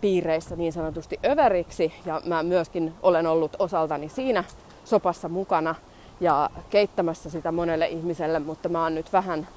piireissä 0.01 0.55
niin 0.55 0.73
sanotusti 0.73 1.19
överiksi 1.25 1.93
ja 2.05 2.21
mä 2.25 2.43
myöskin 2.43 2.93
olen 3.01 3.27
ollut 3.27 3.55
osaltani 3.59 4.09
siinä 4.09 4.43
sopassa 4.83 5.29
mukana 5.29 5.75
ja 6.19 6.49
keittämässä 6.69 7.29
sitä 7.29 7.51
monelle 7.51 7.87
ihmiselle, 7.87 8.39
mutta 8.39 8.69
mä 8.69 8.83
oon 8.83 8.95
nyt 8.95 9.13
vähän 9.13 9.47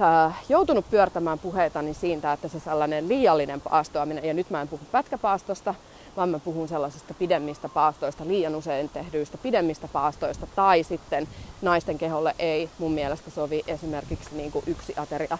äh, 0.00 0.42
joutunut 0.48 0.90
pyörtämään 0.90 1.38
puheitani 1.38 1.94
siitä, 1.94 2.32
että 2.32 2.48
se 2.48 2.60
sellainen 2.60 3.08
liiallinen 3.08 3.60
paastoaminen, 3.60 4.24
ja 4.24 4.34
nyt 4.34 4.50
mä 4.50 4.60
en 4.60 4.68
puhu 4.68 4.84
pätkäpaastosta, 4.92 5.74
vaan 6.16 6.28
mä 6.28 6.38
puhun 6.38 6.68
sellaisista 6.68 7.14
pidemmistä 7.14 7.68
paastoista, 7.68 8.26
liian 8.26 8.54
usein 8.54 8.88
tehdyistä 8.88 9.38
pidemmistä 9.38 9.88
paastoista, 9.88 10.46
tai 10.56 10.82
sitten 10.82 11.28
naisten 11.62 11.98
keholle 11.98 12.34
ei 12.38 12.70
mun 12.78 12.92
mielestä 12.92 13.30
sovi 13.30 13.62
esimerkiksi 13.66 14.28
niin 14.32 14.52
kuin 14.52 14.64
yksi 14.66 14.94
ateria 14.96 15.38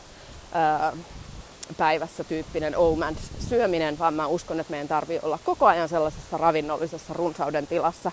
ää, 0.53 0.93
päivässä 1.77 2.25
tyyppinen 2.25 2.77
OMAD 2.77 3.15
syöminen, 3.49 3.99
vaan 3.99 4.15
mä 4.15 4.27
uskon, 4.27 4.61
että 4.61 4.71
meidän 4.71 4.89
tarvii 4.89 5.21
olla 5.23 5.39
koko 5.45 5.67
ajan 5.67 5.89
sellaisessa 5.89 6.37
ravinnollisessa 6.37 7.15
runsauden 7.15 7.67
tilassa. 7.67 8.13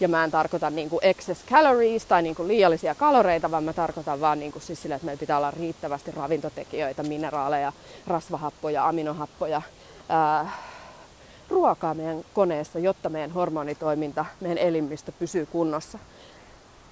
Ja 0.00 0.08
mä 0.08 0.24
en 0.24 0.30
tarkoita 0.30 0.70
niin 0.70 0.90
kuin 0.90 1.04
excess 1.04 1.44
calories 1.44 2.06
tai 2.06 2.22
niin 2.22 2.34
kuin 2.34 2.48
liiallisia 2.48 2.94
kaloreita, 2.94 3.50
vaan 3.50 3.64
mä 3.64 3.72
tarkoitan 3.72 4.20
vaan 4.20 4.38
niin 4.38 4.52
kuin 4.52 4.62
siis 4.62 4.82
sille, 4.82 4.94
että 4.94 5.06
meillä 5.06 5.20
pitää 5.20 5.36
olla 5.36 5.50
riittävästi 5.50 6.10
ravintotekijöitä, 6.10 7.02
mineraaleja, 7.02 7.72
rasvahappoja, 8.06 8.88
aminohappoja, 8.88 9.62
ää, 10.08 10.52
ruokaa 11.52 11.94
meidän 11.94 12.24
koneessa, 12.34 12.78
jotta 12.78 13.08
meidän 13.08 13.30
hormonitoiminta, 13.30 14.24
meidän 14.40 14.58
elimistö 14.58 15.12
pysyy 15.18 15.46
kunnossa. 15.46 15.98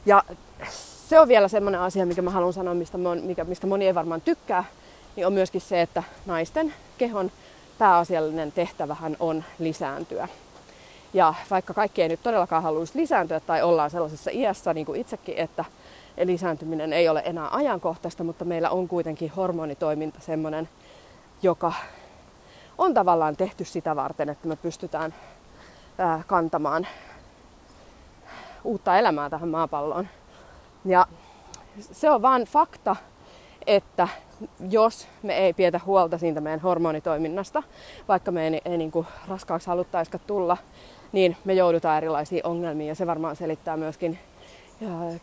Ja 0.06 0.24
se 1.08 1.20
on 1.20 1.28
vielä 1.28 1.48
semmoinen 1.48 1.80
asia, 1.80 2.06
mikä 2.06 2.22
mä 2.22 2.30
haluan 2.30 2.52
sanoa, 2.52 2.74
mistä, 2.74 2.98
mon, 2.98 3.22
mikä, 3.22 3.44
mistä 3.44 3.66
moni 3.66 3.86
ei 3.86 3.94
varmaan 3.94 4.20
tykkää, 4.20 4.64
niin 5.16 5.26
on 5.26 5.32
myöskin 5.32 5.60
se, 5.60 5.80
että 5.80 6.02
naisten 6.26 6.74
kehon 6.98 7.30
pääasiallinen 7.78 8.52
tehtävähän 8.52 9.16
on 9.20 9.44
lisääntyä. 9.58 10.28
Ja 11.14 11.34
vaikka 11.50 11.74
kaikki 11.74 12.02
ei 12.02 12.08
nyt 12.08 12.22
todellakaan 12.22 12.62
haluaisi 12.62 12.98
lisääntyä 12.98 13.40
tai 13.40 13.62
ollaan 13.62 13.90
sellaisessa 13.90 14.30
iässä 14.30 14.74
niin 14.74 14.86
kuin 14.86 15.00
itsekin, 15.00 15.36
että 15.36 15.64
lisääntyminen 16.24 16.92
ei 16.92 17.08
ole 17.08 17.22
enää 17.24 17.48
ajankohtaista, 17.50 18.24
mutta 18.24 18.44
meillä 18.44 18.70
on 18.70 18.88
kuitenkin 18.88 19.30
hormonitoiminta 19.30 20.20
semmoinen, 20.20 20.68
joka 21.42 21.72
on 22.80 22.94
tavallaan 22.94 23.36
tehty 23.36 23.64
sitä 23.64 23.96
varten, 23.96 24.28
että 24.28 24.48
me 24.48 24.56
pystytään 24.56 25.14
kantamaan 26.26 26.86
uutta 28.64 28.98
elämää 28.98 29.30
tähän 29.30 29.48
maapalloon. 29.48 30.08
Ja 30.84 31.06
se 31.80 32.10
on 32.10 32.22
vaan 32.22 32.42
fakta, 32.44 32.96
että 33.66 34.08
jos 34.70 35.08
me 35.22 35.34
ei 35.34 35.52
pietä 35.52 35.80
huolta 35.86 36.18
siitä 36.18 36.40
meidän 36.40 36.60
hormonitoiminnasta, 36.60 37.62
vaikka 38.08 38.30
me 38.30 38.46
ei, 38.46 38.60
ei 38.64 38.78
niin 38.78 38.90
kuin 38.90 39.06
raskaaksi 39.28 39.68
haluttaisikaan 39.68 40.24
tulla, 40.26 40.56
niin 41.12 41.36
me 41.44 41.52
joudutaan 41.52 41.96
erilaisiin 41.96 42.46
ongelmiin. 42.46 42.88
Ja 42.88 42.94
se 42.94 43.06
varmaan 43.06 43.36
selittää 43.36 43.76
myöskin 43.76 44.18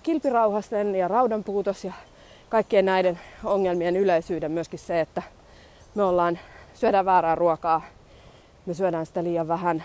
kilpirauhasten 0.03 0.95
ja 0.95 1.07
raudanpuutos 1.07 1.83
ja 1.83 1.93
kaikkien 2.49 2.85
näiden 2.85 3.19
ongelmien 3.43 3.95
yleisyyden 3.95 4.51
myöskin 4.51 4.79
se, 4.79 5.01
että 5.01 5.23
me 5.95 6.03
ollaan 6.03 6.39
syödään 6.77 7.05
väärää 7.05 7.35
ruokaa, 7.35 7.81
me 8.65 8.73
syödään 8.73 9.05
sitä 9.05 9.23
liian 9.23 9.47
vähän, 9.47 9.83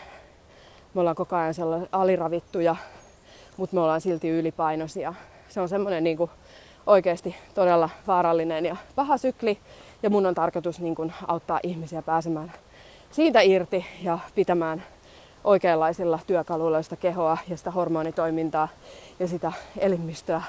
me 0.94 1.00
ollaan 1.00 1.16
koko 1.16 1.36
ajan 1.36 1.54
aliravittuja, 1.92 2.76
mutta 3.56 3.76
me 3.76 3.80
ollaan 3.80 4.00
silti 4.00 4.28
ylipainoisia. 4.28 5.14
Se 5.48 5.60
on 5.60 5.68
semmoinen 5.68 6.04
niin 6.04 6.18
oikeasti 6.86 7.36
todella 7.54 7.90
vaarallinen 8.06 8.66
ja 8.66 8.76
paha 8.94 9.16
sykli, 9.16 9.58
ja 10.02 10.10
mun 10.10 10.26
on 10.26 10.34
tarkoitus 10.34 10.80
niin 10.80 10.94
kuin, 10.94 11.12
auttaa 11.28 11.60
ihmisiä 11.62 12.02
pääsemään 12.02 12.52
siitä 13.10 13.40
irti 13.40 13.86
ja 14.02 14.18
pitämään 14.34 14.84
oikeanlaisilla 15.44 16.18
työkaluilla 16.26 16.82
sitä 16.82 16.96
kehoa 16.96 17.38
ja 17.48 17.56
sitä 17.56 17.70
hormonitoimintaa 17.70 18.68
ja 19.20 19.28
sitä 19.28 19.52
elimistöä 19.78 20.42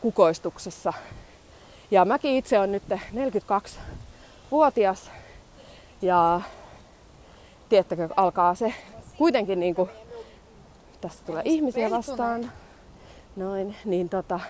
kukoistuksessa. 0.00 0.92
Ja 1.90 2.04
mäkin 2.04 2.36
itse 2.36 2.58
on 2.58 2.72
nyt 2.72 2.82
42-vuotias 2.90 5.10
ja 6.02 6.40
tiettäkö, 7.68 8.08
alkaa 8.16 8.54
se 8.54 8.74
kuitenkin 9.18 9.60
niin 9.60 9.74
kuin, 9.74 9.90
tässä 11.00 11.24
tulee 11.24 11.42
ihmisiä 11.44 11.90
vastaan, 11.90 12.52
noin, 13.36 13.76
niin 13.84 14.08
tota, 14.08 14.40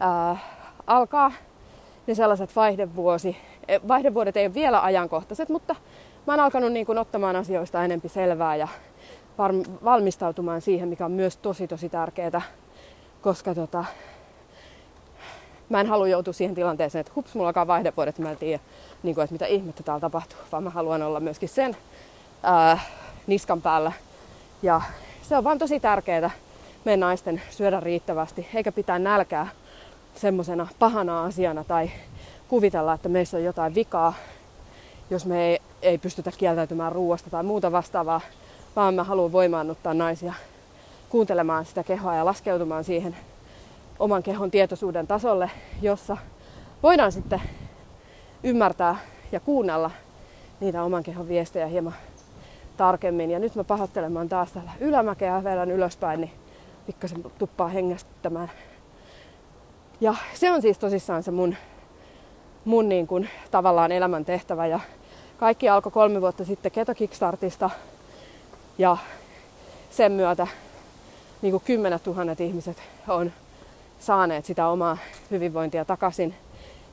ää, 0.00 0.36
alkaa 0.86 1.32
ne 2.06 2.14
sellaiset 2.14 2.56
vaihdevuosi, 2.56 3.36
e, 3.68 3.78
vaihdevuodet 3.88 4.36
ei 4.36 4.46
ole 4.46 4.54
vielä 4.54 4.82
ajankohtaiset, 4.82 5.48
mutta 5.48 5.76
mä 6.26 6.32
oon 6.32 6.40
alkanut 6.40 6.72
niin 6.72 6.86
kuin 6.86 6.98
ottamaan 6.98 7.36
asioista 7.36 7.84
enempi 7.84 8.08
selvää 8.08 8.56
ja 8.56 8.68
valmistautumaan 9.84 10.60
siihen, 10.60 10.88
mikä 10.88 11.04
on 11.04 11.12
myös 11.12 11.36
tosi 11.36 11.68
tosi 11.68 11.88
tärkeää, 11.88 12.42
koska 13.22 13.54
tota, 13.54 13.84
mä 15.70 15.80
en 15.80 15.86
halua 15.86 16.08
joutua 16.08 16.32
siihen 16.32 16.54
tilanteeseen, 16.54 17.00
että 17.00 17.12
hups, 17.16 17.34
mulla 17.34 17.48
alkaa 17.48 17.66
vaihdevuodet, 17.66 18.18
mä 18.18 18.30
en 18.30 18.36
tiedä, 18.36 18.62
niin 19.02 19.14
kuin, 19.14 19.22
että 19.24 19.34
mitä 19.34 19.46
ihmettä 19.46 19.82
täällä 19.82 20.00
tapahtuu, 20.00 20.38
vaan 20.52 20.64
mä 20.64 20.70
haluan 20.70 21.02
olla 21.02 21.20
myöskin 21.20 21.48
sen 21.48 21.76
ää, 22.42 22.78
niskan 23.26 23.62
päällä. 23.62 23.92
Ja 24.62 24.80
se 25.22 25.36
on 25.36 25.44
vaan 25.44 25.58
tosi 25.58 25.80
tärkeää 25.80 26.30
meidän 26.84 27.00
naisten 27.00 27.42
syödä 27.50 27.80
riittävästi, 27.80 28.48
eikä 28.54 28.72
pitää 28.72 28.98
nälkää 28.98 29.48
semmoisena 30.14 30.68
pahana 30.78 31.24
asiana 31.24 31.64
tai 31.64 31.90
kuvitella, 32.48 32.92
että 32.92 33.08
meissä 33.08 33.36
on 33.36 33.44
jotain 33.44 33.74
vikaa, 33.74 34.14
jos 35.10 35.26
me 35.26 35.46
ei, 35.46 35.58
ei 35.82 35.98
pystytä 35.98 36.32
kieltäytymään 36.38 36.92
ruoasta 36.92 37.30
tai 37.30 37.42
muuta 37.42 37.72
vastaavaa, 37.72 38.20
vaan 38.76 38.94
mä 38.94 39.04
haluan 39.04 39.32
voimaannuttaa 39.32 39.94
naisia 39.94 40.34
kuuntelemaan 41.08 41.66
sitä 41.66 41.84
kehoa 41.84 42.16
ja 42.16 42.24
laskeutumaan 42.24 42.84
siihen 42.84 43.16
oman 44.00 44.22
kehon 44.22 44.50
tietoisuuden 44.50 45.06
tasolle, 45.06 45.50
jossa 45.82 46.16
voidaan 46.82 47.12
sitten 47.12 47.42
ymmärtää 48.42 48.96
ja 49.32 49.40
kuunnella 49.40 49.90
niitä 50.60 50.82
oman 50.82 51.02
kehon 51.02 51.28
viestejä 51.28 51.66
hieman 51.66 51.94
tarkemmin. 52.76 53.30
Ja 53.30 53.38
nyt 53.38 53.54
mä 53.54 53.64
pahoittelen, 53.64 54.28
taas 54.28 54.52
täällä 54.52 54.70
ylämäkeä, 54.80 55.44
vedän 55.44 55.70
ylöspäin, 55.70 56.20
niin 56.20 56.30
pikkasen 56.86 57.24
tuppaa 57.38 57.68
hengästyttämään. 57.68 58.50
Ja 60.00 60.14
se 60.34 60.52
on 60.52 60.62
siis 60.62 60.78
tosissaan 60.78 61.22
se 61.22 61.30
mun, 61.30 61.56
mun 62.64 62.88
niin 62.88 63.06
kuin, 63.06 63.28
tavallaan 63.50 63.92
elämän 63.92 64.24
tehtävä. 64.24 64.66
Ja 64.66 64.80
kaikki 65.38 65.68
alkoi 65.68 65.92
kolme 65.92 66.20
vuotta 66.20 66.44
sitten 66.44 66.72
Keto 66.72 66.94
Kickstartista. 66.94 67.70
Ja 68.78 68.96
sen 69.90 70.12
myötä 70.12 70.46
niin 71.42 71.52
kuin 71.52 71.62
kymmenet 71.66 72.02
tuhannet 72.02 72.40
ihmiset 72.40 72.76
on 73.08 73.32
saaneet 74.00 74.44
sitä 74.44 74.68
omaa 74.68 74.98
hyvinvointia 75.30 75.84
takaisin. 75.84 76.34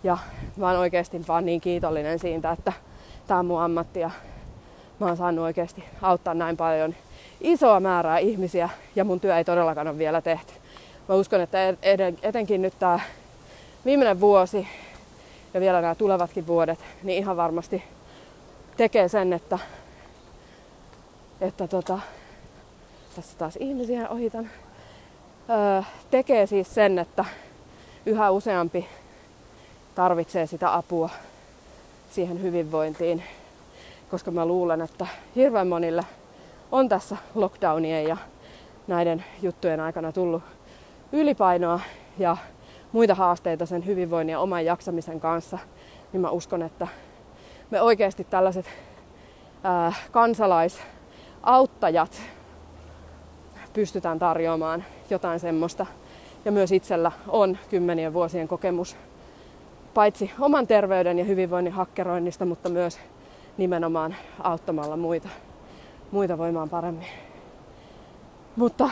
Ja 0.03 0.17
mä 0.57 0.67
oon 0.67 0.79
oikeasti 0.79 1.27
vaan 1.27 1.45
niin 1.45 1.61
kiitollinen 1.61 2.19
siitä, 2.19 2.51
että 2.51 2.73
tämä 3.27 3.39
on 3.39 3.45
mun 3.45 3.61
ammatti 3.61 3.99
ja 3.99 4.11
mä 4.99 5.05
oon 5.07 5.17
saanut 5.17 5.45
oikeasti 5.45 5.83
auttaa 6.01 6.33
näin 6.33 6.57
paljon 6.57 6.95
isoa 7.41 7.79
määrää 7.79 8.17
ihmisiä 8.17 8.69
ja 8.95 9.03
mun 9.03 9.19
työ 9.19 9.37
ei 9.37 9.43
todellakaan 9.43 9.87
ole 9.87 9.97
vielä 9.97 10.21
tehty. 10.21 10.53
Mä 11.09 11.15
uskon, 11.15 11.41
että 11.41 11.57
etenkin 12.21 12.61
nyt 12.61 12.73
tämä 12.79 12.99
viimeinen 13.85 14.19
vuosi 14.19 14.67
ja 15.53 15.59
vielä 15.59 15.81
nämä 15.81 15.95
tulevatkin 15.95 16.47
vuodet, 16.47 16.79
niin 17.03 17.17
ihan 17.17 17.37
varmasti 17.37 17.83
tekee 18.77 19.07
sen, 19.07 19.33
että, 19.33 19.59
että 21.41 21.67
tota, 21.67 21.99
tässä 23.15 23.37
taas 23.37 23.55
ihmisiä 23.55 24.09
ohitan, 24.09 24.49
tekee 26.11 26.45
siis 26.45 26.75
sen, 26.75 26.99
että 26.99 27.25
yhä 28.05 28.31
useampi 28.31 28.87
tarvitsee 29.95 30.47
sitä 30.47 30.75
apua 30.75 31.09
siihen 32.09 32.41
hyvinvointiin, 32.41 33.23
koska 34.11 34.31
mä 34.31 34.45
luulen, 34.45 34.81
että 34.81 35.07
hirveän 35.35 35.67
monille 35.67 36.05
on 36.71 36.89
tässä 36.89 37.17
lockdownien 37.35 38.07
ja 38.07 38.17
näiden 38.87 39.23
juttujen 39.41 39.79
aikana 39.79 40.11
tullut 40.11 40.43
ylipainoa 41.11 41.79
ja 42.17 42.37
muita 42.91 43.15
haasteita 43.15 43.65
sen 43.65 43.85
hyvinvoinnin 43.85 44.31
ja 44.31 44.39
oman 44.39 44.65
jaksamisen 44.65 45.19
kanssa, 45.19 45.59
niin 46.13 46.21
mä 46.21 46.29
uskon, 46.29 46.61
että 46.61 46.87
me 47.71 47.81
oikeasti 47.81 48.23
tällaiset 48.23 48.65
ää, 49.63 49.93
kansalaisauttajat 50.11 52.21
pystytään 53.77 54.19
tarjoamaan 54.19 54.83
jotain 55.09 55.39
semmoista. 55.39 55.85
Ja 56.45 56.51
myös 56.51 56.71
itsellä 56.71 57.11
on 57.27 57.57
kymmenien 57.69 58.13
vuosien 58.13 58.47
kokemus 58.47 58.95
paitsi 59.93 60.31
oman 60.39 60.67
terveyden 60.67 61.19
ja 61.19 61.25
hyvinvoinnin 61.25 61.73
hakkeroinnista, 61.73 62.45
mutta 62.45 62.69
myös 62.69 62.99
nimenomaan 63.57 64.15
auttamalla 64.43 64.97
muita, 64.97 65.29
muita 66.11 66.37
voimaan 66.37 66.69
paremmin. 66.69 67.07
Mutta 68.55 68.89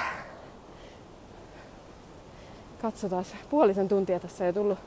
katsotaan, 2.81 3.25
puolisen 3.49 3.87
tuntia 3.87 4.19
tässä 4.19 4.45
ei 4.45 4.53
tullut, 4.53 4.79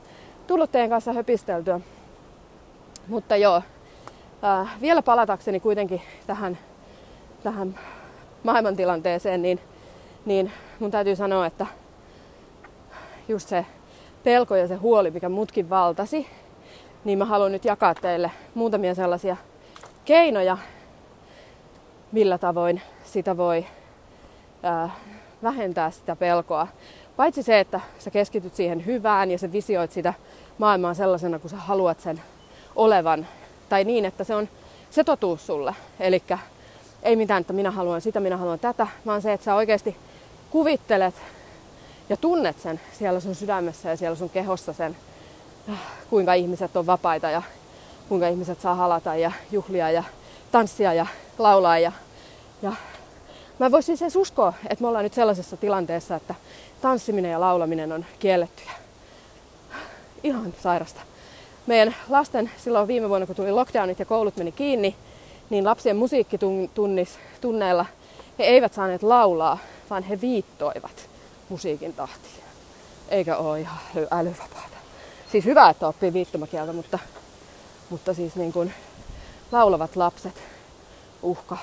tullut 0.47 0.71
teidän 0.71 0.89
kanssa 0.89 1.13
höpisteltyä. 1.13 1.79
Mutta 3.07 3.35
joo, 3.35 3.61
ää, 4.41 4.67
vielä 4.81 5.01
palatakseni 5.01 5.59
kuitenkin 5.59 6.01
tähän, 6.27 6.57
tähän 7.43 7.79
maailmantilanteeseen, 8.43 9.41
niin, 9.41 9.59
niin 10.25 10.51
mun 10.79 10.91
täytyy 10.91 11.15
sanoa, 11.15 11.45
että 11.45 11.67
just 13.27 13.49
se 13.49 13.65
pelko 14.23 14.55
ja 14.55 14.67
se 14.67 14.75
huoli, 14.75 15.11
mikä 15.11 15.29
mutkin 15.29 15.69
valtasi, 15.69 16.27
niin 17.03 17.17
mä 17.17 17.25
haluan 17.25 17.51
nyt 17.51 17.65
jakaa 17.65 17.95
teille 17.95 18.31
muutamia 18.55 18.95
sellaisia 18.95 19.37
keinoja, 20.05 20.57
millä 22.11 22.37
tavoin 22.37 22.81
sitä 23.03 23.37
voi 23.37 23.65
ää, 24.63 24.89
vähentää 25.43 25.91
sitä 25.91 26.15
pelkoa. 26.15 26.67
Paitsi 27.15 27.43
se, 27.43 27.59
että 27.59 27.81
sä 27.99 28.11
keskityt 28.11 28.55
siihen 28.55 28.85
hyvään 28.85 29.31
ja 29.31 29.37
sä 29.37 29.51
visioit 29.51 29.91
sitä 29.91 30.13
maailmaa 30.57 30.93
sellaisena, 30.93 31.39
kun 31.39 31.49
sä 31.49 31.57
haluat 31.57 31.99
sen 31.99 32.21
olevan. 32.75 33.27
Tai 33.69 33.83
niin, 33.83 34.05
että 34.05 34.23
se 34.23 34.35
on 34.35 34.49
se 34.89 35.03
totuus 35.03 35.47
sulle. 35.47 35.75
Eli 35.99 36.23
ei 37.03 37.15
mitään, 37.15 37.41
että 37.41 37.53
minä 37.53 37.71
haluan 37.71 38.01
sitä, 38.01 38.19
minä 38.19 38.37
haluan 38.37 38.59
tätä, 38.59 38.87
vaan 39.05 39.21
se, 39.21 39.33
että 39.33 39.45
sä 39.45 39.55
oikeasti 39.55 39.95
kuvittelet 40.49 41.15
ja 42.09 42.17
tunnet 42.17 42.59
sen 42.59 42.79
siellä 42.99 43.19
sun 43.19 43.35
sydämessä 43.35 43.89
ja 43.89 43.97
siellä 43.97 44.15
sun 44.15 44.29
kehossa 44.29 44.73
sen, 44.73 44.97
kuinka 46.09 46.33
ihmiset 46.33 46.77
on 46.77 46.85
vapaita 46.85 47.29
ja 47.29 47.41
kuinka 48.09 48.27
ihmiset 48.27 48.61
saa 48.61 48.75
halata 48.75 49.15
ja 49.15 49.31
juhlia 49.51 49.91
ja 49.91 50.03
tanssia 50.51 50.93
ja 50.93 51.05
laulaa. 51.37 51.79
Ja, 51.79 51.91
ja 52.61 52.73
mä 53.59 53.71
voisin 53.71 53.97
siis 53.97 54.15
uskoa, 54.15 54.53
että 54.69 54.83
me 54.83 54.87
ollaan 54.87 55.03
nyt 55.03 55.13
sellaisessa 55.13 55.57
tilanteessa, 55.57 56.15
että 56.15 56.35
tanssiminen 56.81 57.31
ja 57.31 57.39
laulaminen 57.39 57.91
on 57.91 58.05
kiellettyjä. 58.19 58.71
Ihan 60.23 60.53
sairasta. 60.63 61.01
Meidän 61.67 61.95
lasten 62.09 62.51
silloin 62.57 62.87
viime 62.87 63.09
vuonna, 63.09 63.27
kun 63.27 63.35
tuli 63.35 63.51
lockdownit 63.51 63.99
ja 63.99 64.05
koulut 64.05 64.37
meni 64.37 64.51
kiinni, 64.51 64.95
niin 65.49 65.65
lapsien 65.65 65.97
musiikkitunneilla 65.97 67.85
he 68.39 68.43
eivät 68.43 68.73
saaneet 68.73 69.03
laulaa, 69.03 69.57
vaan 69.89 70.03
he 70.03 70.21
viittoivat 70.21 71.09
musiikin 71.49 71.93
tahtiin. 71.93 72.43
Eikä 73.09 73.37
ole 73.37 73.59
ihan 73.59 73.79
älyvapaata. 74.11 74.77
Siis 75.31 75.45
hyvä, 75.45 75.69
että 75.69 75.87
oppii 75.87 76.13
viittomakieltä, 76.13 76.73
mutta, 76.73 76.99
mutta 77.89 78.13
siis 78.13 78.35
niin 78.35 78.53
kuin 78.53 78.73
laulavat 79.51 79.95
lapset, 79.95 80.43
uhka 81.21 81.57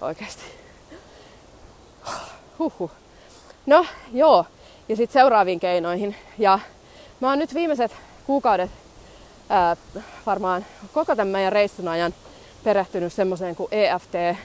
oikeasti. 0.00 0.42
Huhhuh. 2.58 2.90
No 3.66 3.86
joo, 4.12 4.44
ja 4.88 4.96
sitten 4.96 5.20
seuraaviin 5.20 5.60
keinoihin. 5.60 6.16
Ja 6.38 6.58
mä 7.20 7.28
oon 7.28 7.38
nyt 7.38 7.54
viimeiset 7.54 7.92
kuukaudet 8.26 8.70
ää, 9.48 9.76
varmaan 10.26 10.66
koko 10.92 11.16
tämän 11.16 11.28
meidän 11.28 11.52
reissun 11.52 11.88
ajan 11.88 12.14
perehtynyt 12.64 13.12
semmoiseen 13.12 13.56
kuin 13.56 13.68
EFT, 13.70 14.38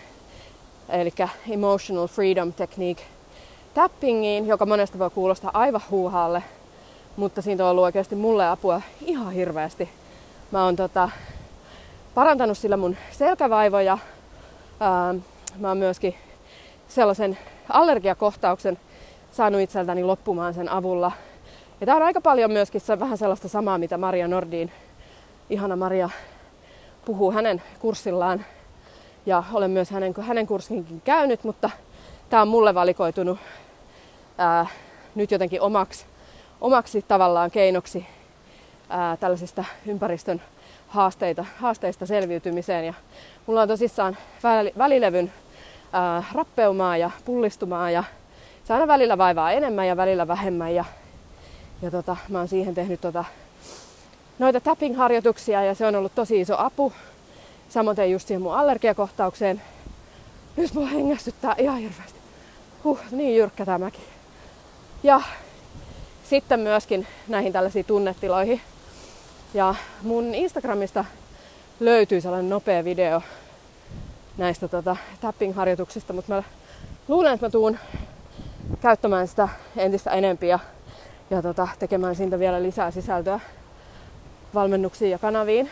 eli 0.89 1.13
Emotional 1.49 2.07
Freedom 2.07 2.53
Technique 2.53 3.05
tappingiin, 3.73 4.47
joka 4.47 4.65
monesta 4.65 4.99
voi 4.99 5.09
kuulostaa 5.09 5.51
aivan 5.53 5.81
huuhaalle, 5.89 6.43
mutta 7.17 7.41
siitä 7.41 7.63
on 7.65 7.71
ollut 7.71 7.83
oikeasti 7.83 8.15
mulle 8.15 8.47
apua 8.49 8.81
ihan 9.05 9.33
hirveästi. 9.33 9.89
Mä 10.51 10.65
oon 10.65 10.75
tota, 10.75 11.09
parantanut 12.13 12.57
sillä 12.57 12.77
mun 12.77 12.97
selkävaivoja. 13.11 13.97
Ää, 14.79 15.15
mä 15.59 15.67
oon 15.67 15.77
myöskin 15.77 16.15
sellaisen 16.87 17.37
allergiakohtauksen 17.69 18.79
saanut 19.31 19.61
itseltäni 19.61 20.03
loppumaan 20.03 20.53
sen 20.53 20.69
avulla. 20.69 21.11
Ja 21.81 21.85
tää 21.85 21.95
on 21.95 22.03
aika 22.03 22.21
paljon 22.21 22.51
myöskin 22.51 22.81
se, 22.81 22.99
vähän 22.99 23.17
sellaista 23.17 23.47
samaa, 23.47 23.77
mitä 23.77 23.97
Maria 23.97 24.27
Nordin, 24.27 24.71
ihana 25.49 25.75
Maria, 25.75 26.09
puhuu 27.05 27.31
hänen 27.31 27.61
kurssillaan. 27.79 28.45
Ja 29.25 29.43
olen 29.53 29.71
myös 29.71 29.91
hänen, 29.91 30.13
hänen 30.21 30.47
kurssinkin 30.47 31.01
käynyt, 31.01 31.43
mutta 31.43 31.69
tämä 32.29 32.41
on 32.41 32.47
mulle 32.47 32.75
valikoitunut 32.75 33.39
ää, 34.37 34.65
nyt 35.15 35.31
jotenkin 35.31 35.61
omaksi, 35.61 36.05
omaksi 36.61 37.01
tavallaan 37.07 37.51
keinoksi 37.51 38.05
ää, 38.89 39.17
tällaisesta 39.17 39.65
ympäristön 39.85 40.41
haasteita, 40.87 41.45
haasteista 41.59 42.05
selviytymiseen. 42.05 42.85
Ja 42.85 42.93
mulla 43.45 43.61
on 43.61 43.67
tosissaan 43.67 44.17
välilevyn 44.77 45.33
ää, 45.93 46.23
rappeumaa 46.33 46.97
ja 46.97 47.11
pullistumaa 47.25 47.91
ja 47.91 48.03
se 48.63 48.73
aina 48.73 48.87
välillä 48.87 49.17
vaivaa 49.17 49.51
enemmän 49.51 49.87
ja 49.87 49.97
välillä 49.97 50.27
vähemmän. 50.27 50.75
Ja, 50.75 50.85
ja 51.81 51.91
tota, 51.91 52.17
mä 52.29 52.37
oon 52.37 52.47
siihen 52.47 52.75
tehnyt 52.75 53.01
tota, 53.01 53.25
noita 54.39 54.59
tapping-harjoituksia 54.59 55.63
ja 55.63 55.75
se 55.75 55.85
on 55.87 55.95
ollut 55.95 56.15
tosi 56.15 56.41
iso 56.41 56.55
apu. 56.57 56.93
Samoin 57.73 58.11
just 58.11 58.27
siihen 58.27 58.41
mun 58.41 58.53
allergiakohtaukseen. 58.53 59.61
Nyt 60.55 60.73
mua 60.73 60.85
hengästyttää 60.85 61.55
ihan 61.57 61.77
hirveästi. 61.77 62.19
Huh, 62.83 62.99
niin 63.11 63.35
jyrkkä 63.35 63.65
tämäkin. 63.65 64.03
Ja 65.03 65.21
sitten 66.23 66.59
myöskin 66.59 67.07
näihin 67.27 67.53
tällaisiin 67.53 67.85
tunnetiloihin. 67.85 68.61
Ja 69.53 69.75
mun 70.01 70.35
Instagramista 70.35 71.05
löytyy 71.79 72.21
sellainen 72.21 72.49
nopea 72.49 72.83
video 72.83 73.21
näistä 74.37 74.67
tota, 74.67 74.95
tapping-harjoituksista, 75.21 76.13
mutta 76.13 76.33
mä 76.33 76.43
luulen, 77.07 77.33
että 77.33 77.45
mä 77.45 77.49
tuun 77.49 77.77
käyttämään 78.81 79.27
sitä 79.27 79.49
entistä 79.77 80.11
enempiä 80.11 80.49
ja, 80.49 80.59
ja 81.29 81.41
tota, 81.41 81.67
tekemään 81.79 82.15
siitä 82.15 82.39
vielä 82.39 82.63
lisää 82.63 82.91
sisältöä 82.91 83.39
valmennuksiin 84.53 85.11
ja 85.11 85.19
kanaviin. 85.19 85.69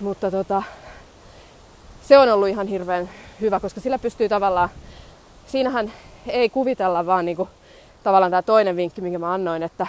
Mutta 0.00 0.30
tota, 0.30 0.62
se 2.02 2.18
on 2.18 2.28
ollut 2.28 2.48
ihan 2.48 2.66
hirveän 2.66 3.10
hyvä, 3.40 3.60
koska 3.60 3.80
sillä 3.80 3.98
pystyy 3.98 4.28
tavallaan, 4.28 4.68
siinähän 5.46 5.92
ei 6.26 6.50
kuvitella 6.50 7.06
vaan 7.06 7.24
niinku, 7.24 7.48
tavallaan 8.02 8.30
tämä 8.30 8.42
toinen 8.42 8.76
vinkki, 8.76 9.00
minkä 9.00 9.18
mä 9.18 9.34
annoin, 9.34 9.62
että, 9.62 9.86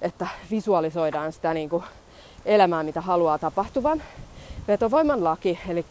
että 0.00 0.26
visualisoidaan 0.50 1.32
sitä 1.32 1.54
niinku 1.54 1.84
elämää, 2.44 2.82
mitä 2.82 3.00
haluaa 3.00 3.38
tapahtuvan. 3.38 4.02
Vetovoiman 4.68 5.24
laki, 5.24 5.58
eli 5.68 5.84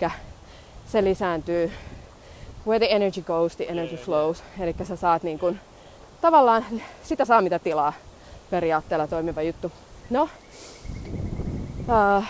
se 0.85 1.03
lisääntyy 1.03 1.71
where 2.67 2.85
the 2.85 2.95
energy 2.95 3.21
goes, 3.21 3.55
the 3.55 3.65
energy 3.69 3.95
flows. 3.95 4.43
Eli 4.59 4.75
sä 4.83 4.95
saat 4.95 5.23
niin 5.23 5.39
kuin, 5.39 5.59
tavallaan 6.21 6.65
sitä 7.03 7.25
saa 7.25 7.41
mitä 7.41 7.59
tilaa 7.59 7.93
periaatteella 8.49 9.07
toimiva 9.07 9.41
juttu. 9.41 9.71
No, 10.09 10.29
uh, 11.87 12.23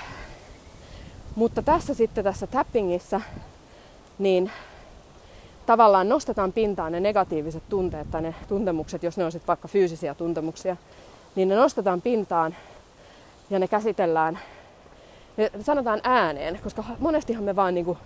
mutta 1.35 1.61
tässä 1.61 1.93
sitten 1.93 2.23
tässä 2.23 2.47
tappingissa, 2.47 3.21
niin 4.19 4.51
tavallaan 5.65 6.09
nostetaan 6.09 6.53
pintaan 6.53 6.91
ne 6.91 6.99
negatiiviset 6.99 7.63
tunteet 7.69 8.11
tai 8.11 8.21
ne 8.21 8.35
tuntemukset, 8.47 9.03
jos 9.03 9.17
ne 9.17 9.25
on 9.25 9.31
sitten 9.31 9.47
vaikka 9.47 9.67
fyysisiä 9.67 10.15
tuntemuksia, 10.15 10.77
niin 11.35 11.49
ne 11.49 11.55
nostetaan 11.55 12.01
pintaan 12.01 12.55
ja 13.49 13.59
ne 13.59 13.67
käsitellään, 13.67 14.39
ne 15.37 15.51
sanotaan 15.61 16.01
ääneen, 16.03 16.59
koska 16.63 16.83
monestihan 16.99 17.43
me 17.43 17.55
vaan 17.55 17.73
niinku 17.73 17.97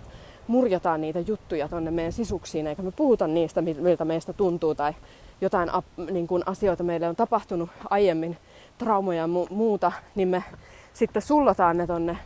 murjataan 0.46 1.00
niitä 1.00 1.20
juttuja 1.20 1.68
tonne 1.68 1.90
meidän 1.90 2.12
sisuksiin, 2.12 2.66
eikä 2.66 2.82
me 2.82 2.90
puhuta 2.90 3.26
niistä, 3.26 3.62
miltä 3.62 4.04
meistä 4.04 4.32
tuntuu 4.32 4.74
tai 4.74 4.92
jotain 5.40 5.70
niin 6.10 6.26
kuin 6.26 6.42
asioita 6.46 6.82
meille 6.82 7.08
on 7.08 7.16
tapahtunut 7.16 7.70
aiemmin, 7.90 8.36
traumoja 8.78 9.18
ja 9.18 9.26
mu- 9.26 9.54
muuta, 9.54 9.92
niin 10.14 10.28
me 10.28 10.44
sitten 10.92 11.22
sullotaan 11.22 11.76
ne 11.76 11.86
tonne 11.86 12.18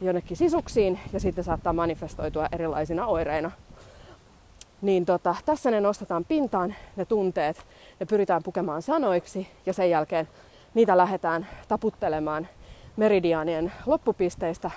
jonnekin 0.00 0.36
sisuksiin 0.36 1.00
ja 1.12 1.20
sitten 1.20 1.44
saattaa 1.44 1.72
manifestoitua 1.72 2.48
erilaisina 2.52 3.06
oireina. 3.06 3.50
Niin 4.82 5.06
tota, 5.06 5.36
tässä 5.44 5.70
ne 5.70 5.80
nostetaan 5.80 6.24
pintaan, 6.24 6.74
ne 6.96 7.04
tunteet, 7.04 7.66
ne 8.00 8.06
pyritään 8.06 8.42
pukemaan 8.42 8.82
sanoiksi 8.82 9.48
ja 9.66 9.72
sen 9.72 9.90
jälkeen 9.90 10.28
niitä 10.74 10.96
lähdetään 10.96 11.46
taputtelemaan 11.68 12.48
meridiaanien 12.96 13.72
loppupisteistä, 13.86 14.70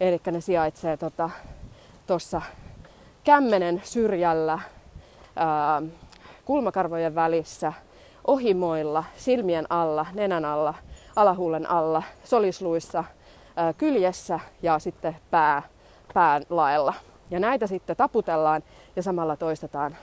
eli 0.00 0.20
ne 0.30 0.40
sijaitsee 0.40 0.96
tota, 0.96 1.30
tuossa 2.06 2.42
kämmenen 3.24 3.82
syrjällä, 3.84 4.58
ää, 5.36 5.82
kulmakarvojen 6.44 7.14
välissä, 7.14 7.72
ohimoilla, 8.26 9.04
silmien 9.16 9.66
alla, 9.70 10.06
nenän 10.14 10.44
alla, 10.44 10.74
alahuulen 11.16 11.70
alla, 11.70 12.02
solisluissa, 12.24 13.04
kyljessä 13.76 14.40
ja 14.62 14.78
sitten 14.78 15.16
pää, 15.30 15.62
pään 16.14 16.42
laella. 16.50 16.94
Ja 17.30 17.40
näitä 17.40 17.66
sitten 17.66 17.96
taputellaan 17.96 18.62
ja 18.96 19.02
samalla 19.02 19.36
toistetaan 19.36 19.96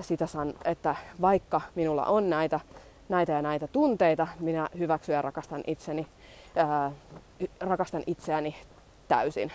sitä, 0.00 0.26
että 0.64 0.96
vaikka 1.20 1.60
minulla 1.74 2.04
on 2.04 2.30
näitä, 2.30 2.60
näitä 3.08 3.32
ja 3.32 3.42
näitä 3.42 3.66
tunteita, 3.66 4.28
minä 4.40 4.68
hyväksyn 4.78 5.14
ja 5.14 5.22
rakastan 5.22 5.62
itseni, 5.66 6.06
rakastan 7.60 8.02
itseäni 8.06 8.56
täysin 9.08 9.52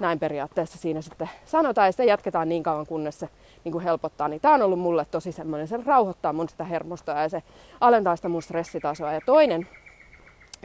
näin 0.00 0.18
periaatteessa 0.18 0.78
siinä 0.78 1.00
sitten 1.00 1.30
sanotaan 1.46 1.88
ja 1.88 1.92
sitten 1.92 2.06
jatketaan 2.06 2.48
niin 2.48 2.62
kauan 2.62 2.86
kunnes 2.86 3.18
se 3.18 3.28
niin 3.64 3.72
kuin 3.72 3.84
helpottaa. 3.84 4.28
Niin 4.28 4.40
tämä 4.40 4.54
on 4.54 4.62
ollut 4.62 4.78
mulle 4.78 5.06
tosi 5.10 5.32
semmoinen, 5.32 5.68
se 5.68 5.80
rauhoittaa 5.86 6.32
mun 6.32 6.48
sitä 6.48 6.64
hermostoa 6.64 7.22
ja 7.22 7.28
se 7.28 7.42
alentaa 7.80 8.16
sitä 8.16 8.28
mun 8.28 8.42
stressitasoa. 8.42 9.12
Ja 9.12 9.20
toinen 9.26 9.68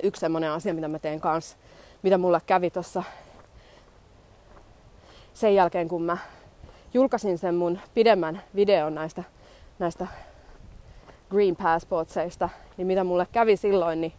yksi 0.04 0.20
semmoinen 0.20 0.52
asia, 0.52 0.74
mitä 0.74 0.88
mä 0.88 1.00
teen 1.00 1.20
kanssa, 1.20 1.58
mitä 2.04 2.18
mulle 2.18 2.42
kävi 2.46 2.70
tuossa 2.70 3.04
sen 5.34 5.56
jälkeen, 5.56 5.88
kun 5.88 6.04
mä 6.04 6.18
julkaisin 6.94 7.38
sen 7.38 7.56
mun 7.56 7.80
pidemmän 7.94 8.42
videon 8.56 8.96
näistä, 8.96 9.24
näistä 9.80 10.08
Green 11.30 11.56
Passportseista, 11.56 12.50
niin 12.78 12.88
mitä 12.88 13.04
mulle 13.04 13.28
kävi 13.32 13.58
silloin, 13.58 14.02
niin 14.02 14.14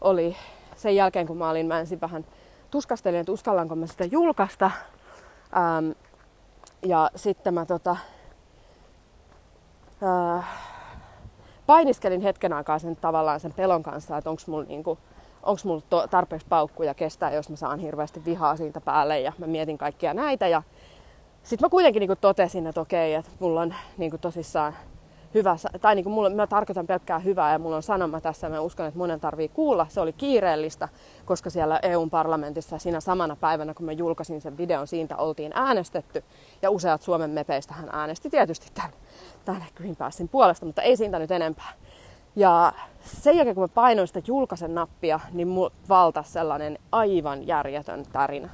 oli 0.00 0.36
sen 0.76 0.96
jälkeen, 0.96 1.26
kun 1.26 1.36
mä 1.36 1.50
olin, 1.50 1.66
mä 1.66 1.80
ensin 1.80 2.00
vähän 2.00 2.24
tuskastelin, 2.70 3.20
että 3.20 3.32
uskallanko 3.32 3.76
mä 3.76 3.86
sitä 3.86 4.04
julkaista. 4.04 4.70
Ähm, 5.56 5.90
ja 6.82 7.10
sitten 7.16 7.54
mä 7.54 7.66
tota, 7.66 7.96
äh, 10.02 10.48
painiskelin 11.66 12.20
hetken 12.20 12.52
aikaa 12.52 12.78
sen 12.78 12.96
tavallaan 12.96 13.40
sen 13.40 13.52
pelon 13.52 13.82
kanssa, 13.82 14.16
että 14.16 14.30
onko 14.30 14.42
mulla 14.46 14.64
niinku, 14.64 14.98
onks 15.42 15.64
mulla 15.64 16.08
tarpeeksi 16.08 16.46
paukkuja 16.48 16.94
kestää, 16.94 17.32
jos 17.32 17.50
mä 17.50 17.56
saan 17.56 17.78
hirveästi 17.78 18.24
vihaa 18.24 18.56
siitä 18.56 18.80
päälle 18.80 19.20
ja 19.20 19.32
mä 19.38 19.46
mietin 19.46 19.78
kaikkia 19.78 20.14
näitä 20.14 20.48
ja 20.48 20.62
sitten 21.42 21.66
mä 21.66 21.70
kuitenkin 21.70 22.00
niinku 22.00 22.16
totesin, 22.16 22.66
että 22.66 22.80
okei, 22.80 23.14
että 23.14 23.30
mulla 23.40 23.60
on 23.60 23.74
niinku 23.98 24.18
tosissaan 24.18 24.74
hyvä, 25.34 25.56
tai 25.80 25.94
niin 25.94 26.10
mulle, 26.10 26.28
mä 26.28 26.46
tarkoitan 26.46 26.86
pelkkää 26.86 27.18
hyvää 27.18 27.52
ja 27.52 27.58
mulla 27.58 27.76
on 27.76 27.82
sanoma 27.82 28.20
tässä 28.20 28.48
mä 28.48 28.60
uskon, 28.60 28.86
että 28.86 28.98
monen 28.98 29.20
tarvii 29.20 29.48
kuulla. 29.48 29.86
Se 29.88 30.00
oli 30.00 30.12
kiireellistä, 30.12 30.88
koska 31.24 31.50
siellä 31.50 31.78
EUn 31.82 32.10
parlamentissa 32.10 32.78
siinä 32.78 33.00
samana 33.00 33.36
päivänä, 33.36 33.74
kun 33.74 33.86
mä 33.86 33.92
julkaisin 33.92 34.40
sen 34.40 34.58
videon, 34.58 34.86
siitä 34.86 35.16
oltiin 35.16 35.52
äänestetty 35.54 36.24
ja 36.62 36.70
useat 36.70 37.02
Suomen 37.02 37.30
mepeistä 37.30 37.74
hän 37.74 37.88
äänesti 37.92 38.30
tietysti 38.30 38.66
tämän, 38.74 38.92
tämän 39.44 39.62
Green 39.74 39.96
Passin 39.96 40.28
puolesta, 40.28 40.66
mutta 40.66 40.82
ei 40.82 40.96
siitä 40.96 41.18
nyt 41.18 41.30
enempää. 41.30 41.72
Ja 42.36 42.72
sen 43.00 43.36
jälkeen, 43.36 43.54
kun 43.54 43.64
mä 43.64 43.68
painoin 43.68 44.08
sitä 44.08 44.22
julkaisen 44.26 44.74
nappia, 44.74 45.20
niin 45.32 45.48
mulla 45.48 45.72
valtasi 45.88 46.32
sellainen 46.32 46.78
aivan 46.92 47.46
järjetön 47.46 48.04
tärinä 48.12 48.48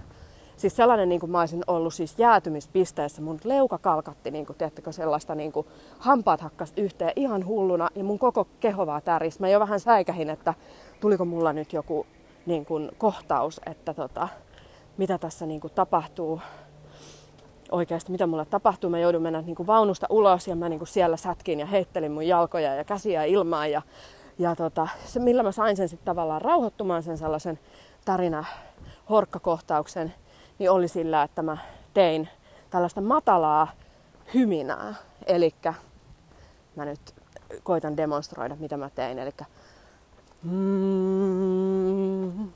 siis 0.58 0.76
sellainen, 0.76 1.08
niin 1.08 1.20
kuin 1.20 1.30
mä 1.30 1.40
olisin 1.40 1.64
ollut 1.66 1.94
siis 1.94 2.18
jäätymispisteessä. 2.18 3.22
Mun 3.22 3.38
leuka 3.44 3.78
kalkatti, 3.78 4.30
niin 4.30 4.46
kuin, 4.46 4.56
tiedättekö, 4.56 4.92
sellaista 4.92 5.34
niin 5.34 5.52
kuin, 5.52 5.66
hampaat 5.98 6.40
hakkas 6.40 6.72
yhteen 6.76 7.12
ihan 7.16 7.46
hulluna 7.46 7.88
ja 7.94 8.04
mun 8.04 8.18
koko 8.18 8.46
keho 8.60 8.86
vaan 8.86 9.02
täris. 9.02 9.40
Mä 9.40 9.48
jo 9.48 9.60
vähän 9.60 9.80
säikähin, 9.80 10.30
että 10.30 10.54
tuliko 11.00 11.24
mulla 11.24 11.52
nyt 11.52 11.72
joku 11.72 12.06
niin 12.46 12.64
kuin, 12.64 12.90
kohtaus, 12.98 13.60
että 13.66 13.94
tota, 13.94 14.28
mitä 14.96 15.18
tässä 15.18 15.46
niin 15.46 15.60
kuin, 15.60 15.72
tapahtuu 15.74 16.40
oikeasti, 17.72 18.12
mitä 18.12 18.26
mulle 18.26 18.44
tapahtuu. 18.44 18.90
Mä 18.90 18.98
joudun 18.98 19.22
mennä 19.22 19.42
niin 19.42 19.57
kuin, 19.57 19.66
vaunusta 19.66 20.07
ulos 20.11 20.48
ja 20.48 20.57
mä 20.57 20.68
niin 20.68 20.78
kuin, 20.78 20.88
siellä 20.88 21.16
sätkin 21.16 21.61
ja 21.61 21.66
heittelin 21.66 22.12
mun 22.12 22.26
jalkoja 22.26 22.74
ja 22.74 22.85
käsiä 22.85 23.24
ilmaan. 23.24 23.70
Ja, 23.70 23.83
ja 24.38 24.57
tota, 24.57 24.88
se, 25.04 25.20
millä 25.20 25.42
mä 25.42 25.52
sain 25.52 25.76
sen 25.76 25.88
sitten 25.88 26.07
tavallaan 26.07 26.42
rauhoittumaan 26.42 27.03
sen 27.03 27.18
sellaisen 27.18 27.59
tarina 28.05 28.45
horkkakohtauksen, 29.11 30.14
niin 30.59 30.70
oli 30.70 30.88
sillä, 30.88 31.22
että 31.22 31.42
mä 31.42 31.57
tein 31.95 32.28
tällaista 32.70 33.01
matalaa 33.01 33.68
hyminää. 34.34 34.95
Eli 35.26 35.55
mä 36.76 36.84
nyt 36.84 37.01
koitan 37.62 37.97
demonstroida, 37.97 38.57
mitä 38.61 38.76
mä 38.76 38.90
tein. 38.90 39.18
Eli 39.18 39.30
mm. 40.42 42.49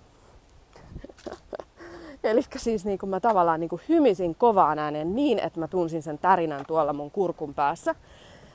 Eli 2.24 2.40
siis 2.56 2.84
niin 2.84 2.98
mä 3.06 3.20
tavallaan 3.20 3.60
niin 3.60 3.70
hymisin 3.88 4.34
kovaan 4.34 4.78
ääneen 4.78 5.14
niin, 5.14 5.38
että 5.38 5.60
mä 5.60 5.68
tunsin 5.68 6.02
sen 6.02 6.18
tärinän 6.18 6.64
tuolla 6.66 6.92
mun 6.92 7.10
kurkun 7.10 7.54
päässä. 7.54 7.94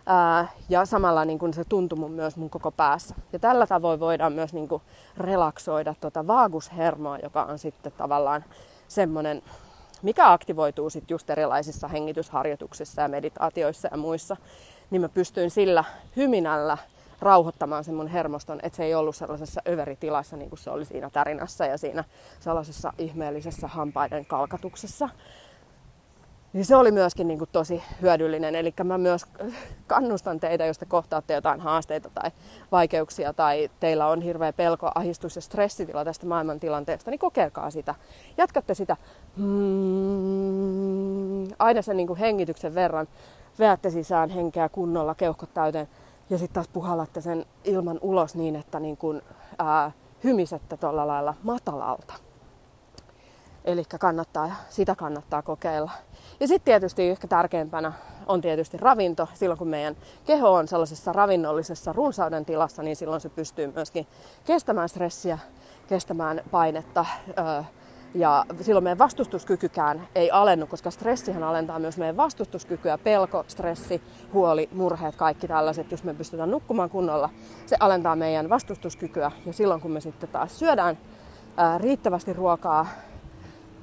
Ää, 0.05 0.47
ja 0.69 0.85
samalla 0.85 1.25
niin 1.25 1.39
kuin 1.39 1.53
se 1.53 1.63
tuntui 1.63 1.99
mun 1.99 2.11
myös 2.11 2.37
mun 2.37 2.49
koko 2.49 2.71
päässä. 2.71 3.15
Ja 3.33 3.39
tällä 3.39 3.67
tavoin 3.67 3.99
voidaan 3.99 4.33
myös 4.33 4.53
niin 4.53 4.67
kuin 4.67 4.81
relaksoida 5.17 5.95
tuota 6.01 6.27
vaagushermoa, 6.27 7.17
joka 7.17 7.43
on 7.43 7.59
sitten 7.59 7.91
tavallaan 7.97 8.43
semmoinen, 8.87 9.41
mikä 10.01 10.31
aktivoituu 10.31 10.89
sitten 10.89 11.13
just 11.15 11.29
erilaisissa 11.29 11.87
hengitysharjoituksissa 11.87 13.01
ja 13.01 13.07
meditaatioissa 13.07 13.87
ja 13.91 13.97
muissa, 13.97 14.37
niin 14.89 15.01
mä 15.01 15.09
pystyin 15.09 15.51
sillä 15.51 15.83
hyminällä 16.15 16.77
rauhoittamaan 17.19 17.83
sen 17.83 17.95
mun 17.95 18.07
hermoston, 18.07 18.59
että 18.63 18.77
se 18.77 18.83
ei 18.83 18.95
ollut 18.95 19.15
sellaisessa 19.15 19.61
överitilassa 19.67 20.37
niin 20.37 20.49
kuin 20.49 20.59
se 20.59 20.69
oli 20.69 20.85
siinä 20.85 21.09
tarinassa 21.09 21.65
ja 21.65 21.77
siinä 21.77 22.03
sellaisessa 22.39 22.93
ihmeellisessä 22.97 23.67
hampaiden 23.67 24.25
kalkatuksessa. 24.25 25.09
Niin 26.53 26.65
se 26.65 26.75
oli 26.75 26.91
myöskin 26.91 27.27
niin 27.27 27.37
kuin 27.37 27.49
tosi 27.51 27.83
hyödyllinen. 28.01 28.55
Eli 28.55 28.73
mä 28.83 28.97
myös 28.97 29.25
kannustan 29.87 30.39
teitä, 30.39 30.65
jos 30.65 30.77
te 30.77 30.85
kohtaatte 30.85 31.33
jotain 31.33 31.59
haasteita 31.59 32.09
tai 32.09 32.31
vaikeuksia 32.71 33.33
tai 33.33 33.69
teillä 33.79 34.07
on 34.07 34.21
hirveä 34.21 34.53
pelko, 34.53 34.91
ahistus 34.95 35.35
ja 35.35 35.41
stressitila 35.41 36.05
tästä 36.05 36.25
maailmantilanteesta, 36.25 37.11
niin 37.11 37.19
kokeilkaa 37.19 37.71
sitä. 37.71 37.95
Jatkatte 38.37 38.73
sitä 38.73 38.97
mm, 39.37 39.47
aina 41.59 41.81
sen 41.81 41.97
niin 41.97 42.07
kuin 42.07 42.19
hengityksen 42.19 42.75
verran. 42.75 43.07
Veätte 43.59 43.89
sisään 43.89 44.29
henkeä 44.29 44.69
kunnolla, 44.69 45.15
keuhkot 45.15 45.53
täyteen 45.53 45.87
ja 46.29 46.37
sitten 46.37 46.53
taas 46.53 46.67
puhallatte 46.67 47.21
sen 47.21 47.45
ilman 47.63 47.99
ulos 48.01 48.35
niin, 48.35 48.55
että 48.55 48.79
niin 48.79 48.97
kuin, 48.97 49.21
ää, 49.59 49.91
hymisette 50.23 50.77
tuolla 50.77 51.07
lailla 51.07 51.33
matalalta. 51.43 52.13
Eli 53.65 53.83
kannattaa, 53.99 54.51
sitä 54.69 54.95
kannattaa 54.95 55.41
kokeilla. 55.41 55.91
Ja 56.39 56.47
sitten 56.47 56.65
tietysti 56.65 57.09
ehkä 57.09 57.27
tärkeimpänä 57.27 57.93
on 58.27 58.41
tietysti 58.41 58.77
ravinto. 58.77 59.27
Silloin 59.33 59.57
kun 59.57 59.67
meidän 59.67 59.95
keho 60.25 60.53
on 60.53 60.67
sellaisessa 60.67 61.13
ravinnollisessa 61.13 61.93
runsauden 61.93 62.45
tilassa, 62.45 62.83
niin 62.83 62.95
silloin 62.95 63.21
se 63.21 63.29
pystyy 63.29 63.71
myöskin 63.75 64.07
kestämään 64.45 64.89
stressiä, 64.89 65.39
kestämään 65.87 66.41
painetta. 66.51 67.05
Ja 68.13 68.45
silloin 68.61 68.83
meidän 68.83 68.97
vastustuskykykään 68.97 70.07
ei 70.15 70.31
alennu, 70.31 70.67
koska 70.67 70.91
stressihän 70.91 71.43
alentaa 71.43 71.79
myös 71.79 71.97
meidän 71.97 72.17
vastustuskykyä. 72.17 72.97
Pelko, 72.97 73.45
stressi, 73.47 74.01
huoli, 74.33 74.69
murheet, 74.71 75.15
kaikki 75.15 75.47
tällaiset. 75.47 75.91
Jos 75.91 76.03
me 76.03 76.13
pystytään 76.13 76.51
nukkumaan 76.51 76.89
kunnolla, 76.89 77.29
se 77.65 77.75
alentaa 77.79 78.15
meidän 78.15 78.49
vastustuskykyä. 78.49 79.31
Ja 79.45 79.53
silloin 79.53 79.81
kun 79.81 79.91
me 79.91 80.01
sitten 80.01 80.29
taas 80.29 80.59
syödään 80.59 80.97
riittävästi 81.77 82.33
ruokaa, 82.33 82.85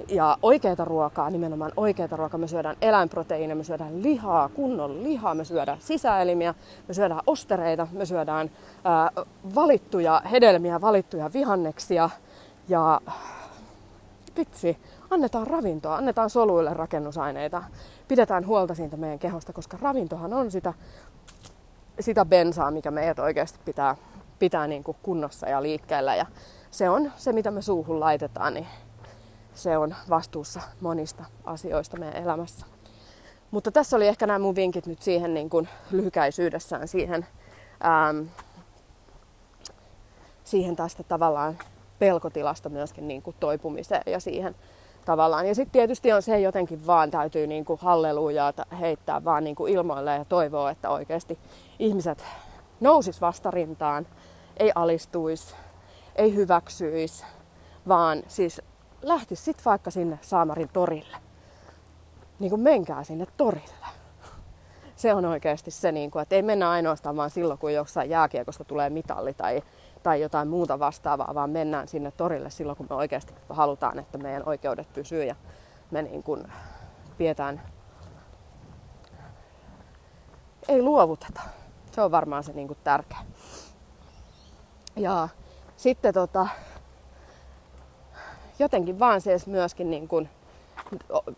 ja 0.07 0.37
oikeita 0.41 0.85
ruokaa, 0.85 1.29
nimenomaan 1.29 1.71
oikeita 1.77 2.15
ruokaa. 2.15 2.37
Me 2.37 2.47
syödään 2.47 2.75
eläinproteiineja, 2.81 3.55
me 3.55 3.63
syödään 3.63 4.03
lihaa, 4.03 4.49
kunnon 4.49 5.03
lihaa, 5.03 5.35
me 5.35 5.45
syödään 5.45 5.77
sisäelimiä, 5.81 6.53
me 6.87 6.93
syödään 6.93 7.21
ostereita, 7.27 7.87
me 7.91 8.05
syödään 8.05 8.51
ää, 8.83 9.11
valittuja 9.55 10.21
hedelmiä, 10.31 10.81
valittuja 10.81 11.33
vihanneksia 11.33 12.09
ja 12.69 13.01
vitsi, 14.37 14.77
annetaan 15.09 15.47
ravintoa, 15.47 15.95
annetaan 15.95 16.29
soluille 16.29 16.73
rakennusaineita, 16.73 17.63
pidetään 18.07 18.47
huolta 18.47 18.75
siitä 18.75 18.97
meidän 18.97 19.19
kehosta, 19.19 19.53
koska 19.53 19.77
ravintohan 19.81 20.33
on 20.33 20.51
sitä, 20.51 20.73
sitä 21.99 22.25
bensaa, 22.25 22.71
mikä 22.71 22.91
meidät 22.91 23.19
oikeasti 23.19 23.59
pitää, 23.65 23.95
pitää 24.39 24.67
niin 24.67 24.83
kuin 24.83 24.97
kunnossa 25.03 25.49
ja 25.49 25.63
liikkeellä 25.63 26.15
ja 26.15 26.25
se 26.71 26.89
on 26.89 27.11
se, 27.17 27.33
mitä 27.33 27.51
me 27.51 27.61
suuhun 27.61 27.99
laitetaan, 27.99 28.53
niin 28.53 28.67
se 29.53 29.77
on 29.77 29.95
vastuussa 30.09 30.61
monista 30.81 31.25
asioista 31.45 31.97
meidän 31.97 32.23
elämässä. 32.23 32.65
Mutta 33.51 33.71
tässä 33.71 33.95
oli 33.95 34.07
ehkä 34.07 34.27
nämä 34.27 34.39
mun 34.39 34.55
vinkit 34.55 34.87
nyt 34.87 35.01
siihen 35.01 35.33
niin 35.33 35.49
kuin 35.49 35.67
lyhykäisyydessään 35.91 36.87
siihen, 36.87 37.25
ähm, 37.85 38.27
siihen 40.43 40.75
tästä 40.75 41.03
tavallaan 41.03 41.57
pelkotilasta 41.99 42.69
myöskin 42.69 43.07
niin 43.07 43.21
kuin 43.21 43.35
toipumiseen 43.39 44.03
ja 44.05 44.19
siihen 44.19 44.55
tavallaan. 45.05 45.47
Ja 45.47 45.55
sitten 45.55 45.71
tietysti 45.71 46.13
on 46.13 46.21
se 46.21 46.39
jotenkin 46.39 46.87
vaan 46.87 47.11
täytyy 47.11 47.47
niin 47.47 47.65
kuin 47.65 47.79
hallelujaa 47.79 48.53
heittää 48.79 49.23
vaan 49.23 49.43
niin 49.43 49.55
kuin 49.55 49.73
ilmoille 49.73 50.15
ja 50.15 50.25
toivoa, 50.25 50.71
että 50.71 50.89
oikeasti 50.89 51.39
ihmiset 51.79 52.23
nousis 52.79 53.21
vastarintaan, 53.21 54.07
ei 54.57 54.71
alistuisi, 54.75 55.55
ei 56.15 56.35
hyväksyisi, 56.35 57.25
vaan 57.87 58.23
siis 58.27 58.61
lähtisi 59.01 59.43
sitten 59.43 59.65
vaikka 59.65 59.91
sinne 59.91 60.19
Saamarin 60.21 60.69
torille. 60.73 61.17
Niin 62.39 62.49
kuin 62.49 62.61
menkää 62.61 63.03
sinne 63.03 63.27
torille. 63.37 63.85
Se 64.95 65.13
on 65.13 65.25
oikeasti 65.25 65.71
se, 65.71 65.91
niin 65.91 66.11
kuin, 66.11 66.21
että 66.21 66.35
ei 66.35 66.41
mennä 66.41 66.69
ainoastaan 66.69 67.15
vaan 67.15 67.29
silloin, 67.29 67.59
kun 67.59 67.73
jossain 67.73 68.09
jääkiekosta 68.09 68.63
tulee 68.63 68.89
mitalli 68.89 69.33
tai, 69.33 69.63
tai 70.05 70.21
jotain 70.21 70.47
muuta 70.47 70.79
vastaavaa, 70.79 71.35
vaan 71.35 71.49
mennään 71.49 71.87
sinne 71.87 72.11
torille 72.11 72.49
silloin, 72.49 72.77
kun 72.77 72.87
me 72.89 72.95
oikeasti 72.95 73.33
halutaan, 73.49 73.99
että 73.99 74.17
meidän 74.17 74.43
oikeudet 74.45 74.93
pysyy 74.93 75.23
ja 75.23 75.35
me 75.91 76.01
niin 76.01 76.23
kuin 76.23 76.51
pidetään, 77.17 77.61
ei 80.67 80.81
luovuteta. 80.81 81.41
Se 81.91 82.01
on 82.01 82.11
varmaan 82.11 82.43
se 82.43 82.53
niin 82.53 82.67
kuin 82.67 82.77
tärkeä. 82.83 83.17
Ja 84.95 85.29
sitten 85.77 86.13
tota, 86.13 86.47
jotenkin 88.59 88.99
vaan 88.99 89.21
se 89.21 89.37
myöskin 89.47 89.89
niin 89.89 90.07
kuin 90.07 90.29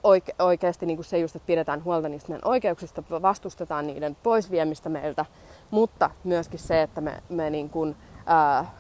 oike, 0.03 0.35
oikeasti 0.39 0.85
niin 0.85 0.97
kuin 0.97 1.05
se 1.05 1.17
just, 1.17 1.35
että 1.35 1.47
pidetään 1.47 1.83
huolta 1.83 2.09
niistä 2.09 2.29
meidän 2.29 2.47
oikeuksista, 2.47 3.03
vastustetaan 3.21 3.87
niiden 3.87 4.17
poisviemistä 4.23 4.89
meiltä, 4.89 5.25
mutta 5.71 6.09
myöskin 6.23 6.59
se, 6.59 6.81
että 6.81 7.01
me, 7.01 7.23
me 7.29 7.49
niin 7.49 7.69
kuin, 7.69 7.95
ää, 8.27 8.71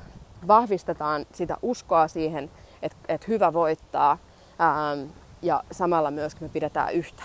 vahvistetaan 0.47 1.25
sitä 1.33 1.57
uskoa 1.61 2.07
siihen, 2.07 2.51
että, 2.81 2.97
että 3.07 3.27
hyvä 3.27 3.53
voittaa 3.53 4.17
ää, 4.59 4.97
ja 5.41 5.63
samalla 5.71 6.11
myöskin 6.11 6.43
me 6.43 6.49
pidetään 6.49 6.93
yhtä. 6.93 7.23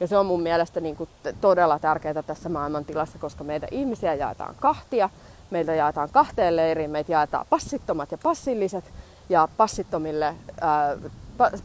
Ja 0.00 0.06
se 0.06 0.18
on 0.18 0.26
mun 0.26 0.42
mielestä 0.42 0.80
niin 0.80 0.96
kuin 0.96 1.10
todella 1.40 1.78
tärkeää 1.78 2.22
tässä 2.22 2.48
maailmantilassa, 2.48 3.18
koska 3.18 3.44
meitä 3.44 3.66
ihmisiä 3.70 4.14
jaetaan 4.14 4.54
kahtia, 4.60 5.10
meitä 5.50 5.74
jaetaan 5.74 6.08
kahteen 6.12 6.56
leiriin, 6.56 6.90
meitä 6.90 7.12
jaetaan 7.12 7.46
passittomat 7.50 8.12
ja 8.12 8.18
passilliset, 8.18 8.84
ja 9.28 9.48
passittomille, 9.56 10.34
ää, 10.60 10.96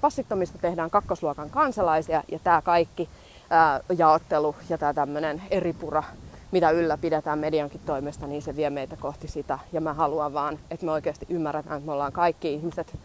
passittomista 0.01 0.57
tehdään 0.57 0.89
kakkosluokan 0.89 1.49
kansalaisia. 1.49 2.23
Ja 2.31 2.39
tämä 2.39 2.61
kaikki 2.61 3.09
ää, 3.49 3.79
jaottelu 3.97 4.55
ja 4.69 4.77
tämä 4.77 4.93
tämmöinen 4.93 5.41
eripura, 5.51 6.03
mitä 6.51 6.69
ylläpidetään 6.69 7.39
mediankin 7.39 7.81
toimesta, 7.85 8.27
niin 8.27 8.41
se 8.41 8.55
vie 8.55 8.69
meitä 8.69 8.95
kohti 8.95 9.27
sitä. 9.27 9.59
Ja 9.73 9.81
mä 9.81 9.93
haluan 9.93 10.33
vaan, 10.33 10.59
että 10.71 10.85
me 10.85 10.91
oikeasti 10.91 11.25
ymmärretään, 11.29 11.77
että 11.77 11.85
me 11.85 11.91
ollaan 11.91 12.11
kaikki 12.11 12.53
ihmiset, 12.53 12.99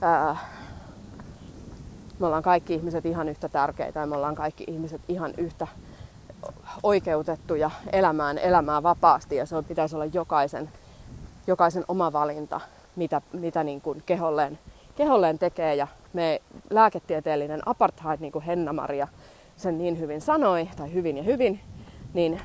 ää, 0.00 0.36
me 2.18 2.26
ollaan 2.26 2.42
kaikki 2.42 2.74
ihmiset 2.74 3.06
ihan 3.06 3.28
yhtä 3.28 3.48
tärkeitä 3.48 4.00
ja 4.00 4.06
me 4.06 4.16
ollaan 4.16 4.34
kaikki 4.34 4.64
ihmiset 4.66 5.00
ihan 5.08 5.32
yhtä 5.38 5.66
oikeutettuja 6.82 7.70
elämään, 7.92 8.38
elämään 8.38 8.82
vapaasti 8.82 9.36
ja 9.36 9.46
se 9.46 9.56
on, 9.56 9.64
pitäisi 9.64 9.96
olla 9.96 10.04
jokaisen, 10.04 10.70
jokaisen 11.46 11.84
oma 11.88 12.12
valinta 12.12 12.60
mitä, 12.96 13.22
mitä 13.32 13.64
niin 13.64 13.80
kuin 13.80 14.02
keholleen, 14.06 14.58
keholleen 14.94 15.38
tekee. 15.38 15.74
Ja 15.74 15.86
me 16.12 16.42
lääketieteellinen 16.70 17.68
apartheid, 17.68 18.20
niin 18.20 18.32
kuin 18.32 18.44
Henna-Maria 18.44 19.08
sen 19.56 19.78
niin 19.78 19.98
hyvin 19.98 20.20
sanoi, 20.20 20.68
tai 20.76 20.92
hyvin 20.92 21.16
ja 21.16 21.22
hyvin, 21.22 21.60
niin 22.14 22.40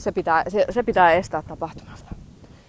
se 0.00 0.12
pitää, 0.12 0.44
se, 0.48 0.66
se 0.70 0.82
pitää 0.82 1.12
estää 1.12 1.42
tapahtumasta. 1.42 2.14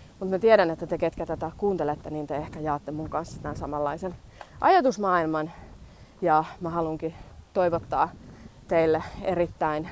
Mutta 0.09 0.36
mä 0.36 0.39
tiedän, 0.39 0.69
että 0.69 0.88
te 0.88 0.97
ketkä 0.97 1.25
tätä 1.25 1.51
kuuntelette, 1.57 2.09
niin 2.09 2.27
te 2.27 2.36
ehkä 2.36 2.59
jaatte 2.59 2.91
mun 2.91 3.09
kanssa 3.09 3.41
tämän 3.41 3.57
samanlaisen 3.57 4.15
ajatusmaailman. 4.61 5.51
Ja 6.21 6.43
mä 6.61 6.69
haluankin 6.69 7.13
toivottaa 7.53 8.09
teille 8.67 9.03
erittäin 9.21 9.89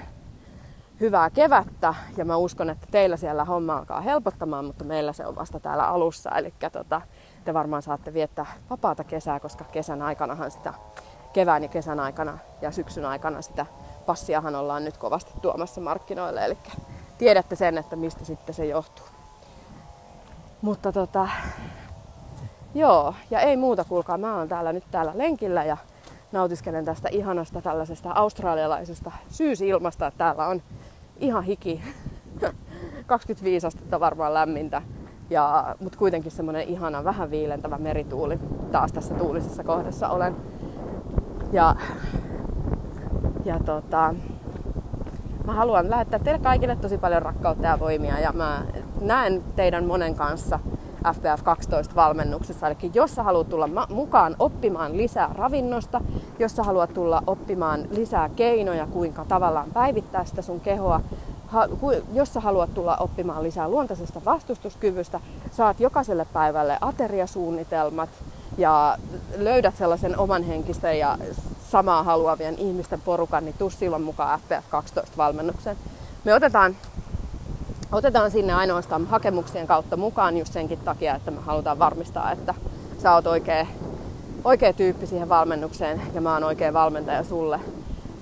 hyvää 1.00 1.30
kevättä 1.30 1.94
ja 2.18 2.26
mä 2.26 2.38
uskon, 2.38 2.70
että 2.70 2.88
teillä 2.92 3.18
siellä 3.18 3.46
homma 3.46 3.78
alkaa 3.78 4.02
helpottamaan, 4.02 4.66
mutta 4.66 4.84
meillä 4.84 5.14
se 5.14 5.26
on 5.26 5.36
vasta 5.36 5.60
täällä 5.60 5.88
alussa. 5.88 6.30
Eli 6.30 6.54
tota, 6.72 7.02
te 7.46 7.54
varmaan 7.54 7.82
saatte 7.82 8.14
viettää 8.14 8.46
vapaata 8.70 9.04
kesää, 9.04 9.40
koska 9.40 9.64
kesän 9.64 10.02
aikanahan 10.02 10.52
sitä, 10.52 10.74
kevään 11.34 11.64
ja 11.64 11.70
kesän 11.70 12.00
aikana 12.00 12.38
ja 12.62 12.72
syksyn 12.72 13.06
aikana 13.06 13.42
sitä 13.42 13.66
passiahan 14.06 14.56
ollaan 14.56 14.86
nyt 14.86 14.98
kovasti 14.98 15.32
tuomassa 15.42 15.82
markkinoille. 15.82 16.46
Eli 16.46 16.58
tiedätte 17.20 17.56
sen, 17.56 17.78
että 17.78 17.96
mistä 17.96 18.26
sitten 18.26 18.56
se 18.56 18.66
johtuu. 18.66 19.06
Mutta 20.62 20.92
tota, 20.92 21.28
joo, 22.76 23.14
ja 23.32 23.40
ei 23.40 23.58
muuta 23.58 23.84
kuulkaa, 23.84 24.18
mä 24.18 24.38
oon 24.38 24.48
täällä 24.48 24.74
nyt 24.74 24.84
täällä 24.92 25.12
lenkillä 25.16 25.64
ja 25.64 25.78
nautiskelen 26.32 26.86
tästä 26.86 27.10
ihanasta 27.12 27.62
tällaisesta 27.62 28.12
australialaisesta 28.12 29.12
syysilmasta. 29.30 30.12
Täällä 30.18 30.48
on 30.48 30.62
ihan 31.18 31.44
hiki. 31.44 31.82
25 33.06 33.68
astetta 33.68 34.00
varmaan 34.00 34.34
lämmintä. 34.34 34.82
Ja, 35.30 35.76
mutta 35.80 35.98
kuitenkin 35.98 36.32
semmoinen 36.32 36.68
ihana, 36.68 37.04
vähän 37.04 37.32
viilentävä 37.32 37.78
merituuli. 37.78 38.40
Taas 38.72 38.94
tässä 38.94 39.16
tuulisessa 39.16 39.64
kohdassa 39.64 40.10
olen. 40.10 40.36
Ja, 41.52 41.76
ja 43.46 43.60
tota, 43.60 44.16
mä 45.50 45.56
haluan 45.56 45.89
lähettää 45.89 46.20
teille 46.20 46.39
kaikille 46.39 46.76
tosi 46.76 46.97
paljon 46.97 47.22
rakkautta 47.22 47.68
ja 47.68 47.80
voimia. 47.80 48.20
Ja 48.20 48.32
mä 48.32 48.62
näen 49.02 49.43
teidän 49.56 49.86
monen 49.86 50.16
kanssa 50.16 50.60
FBF 51.14 51.43
12 51.43 51.95
valmennuksessa. 51.95 52.68
Eli 52.68 52.91
jos 52.93 53.16
sä 53.16 53.24
haluat 53.24 53.50
tulla 53.50 53.88
mukaan 53.89 54.36
oppimaan 54.39 54.97
lisää 54.97 55.30
ravinnosta, 55.34 56.02
jos 56.39 56.56
sä 56.56 56.64
haluat 56.64 56.93
tulla 56.93 57.24
oppimaan 57.28 57.82
lisää 57.91 58.30
keinoja, 58.36 58.88
kuinka 58.88 59.26
tavallaan 59.26 59.72
päivittää 59.74 60.26
sitä 60.26 60.41
sun 60.41 60.60
kehoa, 60.60 61.02
jos 62.14 62.34
sä 62.34 62.39
haluat 62.39 62.74
tulla 62.74 62.97
oppimaan 62.97 63.43
lisää 63.43 63.70
luontaisesta 63.70 64.22
vastustuskyvystä, 64.26 65.20
saat 65.52 65.80
jokaiselle 65.80 66.26
päivälle 66.34 66.78
ateriasuunnitelmat 66.82 68.10
ja 68.58 68.97
löydät 69.38 69.76
sellaisen 69.78 70.20
oman 70.20 70.43
henkisten 70.43 71.00
ja 71.00 71.18
samaa 71.72 72.04
haluavien 72.04 72.58
ihmisten 72.58 73.02
porukan, 73.02 73.46
niin 73.46 73.56
tuu 73.58 73.70
silloin 73.70 74.02
mukaan 74.02 74.40
FPF 74.40 74.70
12 74.70 75.18
valmennukseen. 75.18 75.78
Me 76.24 76.34
otetaan, 76.34 76.76
otetaan 77.92 78.32
sinne 78.32 78.54
ainoastaan 78.54 79.06
hakemuksien 79.08 79.68
kautta 79.68 79.98
mukaan 79.98 80.38
just 80.38 80.54
senkin 80.54 80.80
takia, 80.80 81.16
että 81.16 81.32
me 81.32 81.40
halutaan 81.46 81.80
varmistaa, 81.80 82.32
että 82.32 82.54
sä 83.04 83.14
oot 83.14 83.28
oikea, 83.28 83.68
oikea 84.44 84.74
tyyppi 84.74 85.08
siihen 85.08 85.30
valmennukseen 85.30 86.02
ja 86.14 86.22
mä 86.22 86.34
oon 86.34 86.44
oikea 86.44 86.74
valmentaja 86.74 87.24
sulle. 87.24 87.60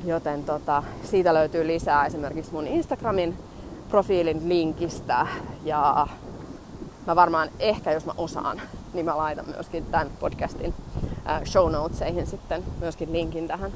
Joten 0.05 0.43
tota, 0.43 0.83
siitä 1.03 1.33
löytyy 1.33 1.67
lisää 1.67 2.05
esimerkiksi 2.05 2.53
mun 2.53 2.67
Instagramin 2.67 3.37
profiilin 3.89 4.49
linkistä 4.49 5.27
ja 5.63 6.07
mä 7.07 7.15
varmaan 7.15 7.49
ehkä 7.59 7.91
jos 7.91 8.05
mä 8.05 8.13
osaan, 8.17 8.61
niin 8.93 9.05
mä 9.05 9.17
laitan 9.17 9.45
myöskin 9.47 9.85
tämän 9.85 10.09
podcastin 10.19 10.73
show 11.45 11.71
notesihin 11.71 12.27
sitten 12.27 12.63
myöskin 12.79 13.13
linkin 13.13 13.47
tähän. 13.47 13.71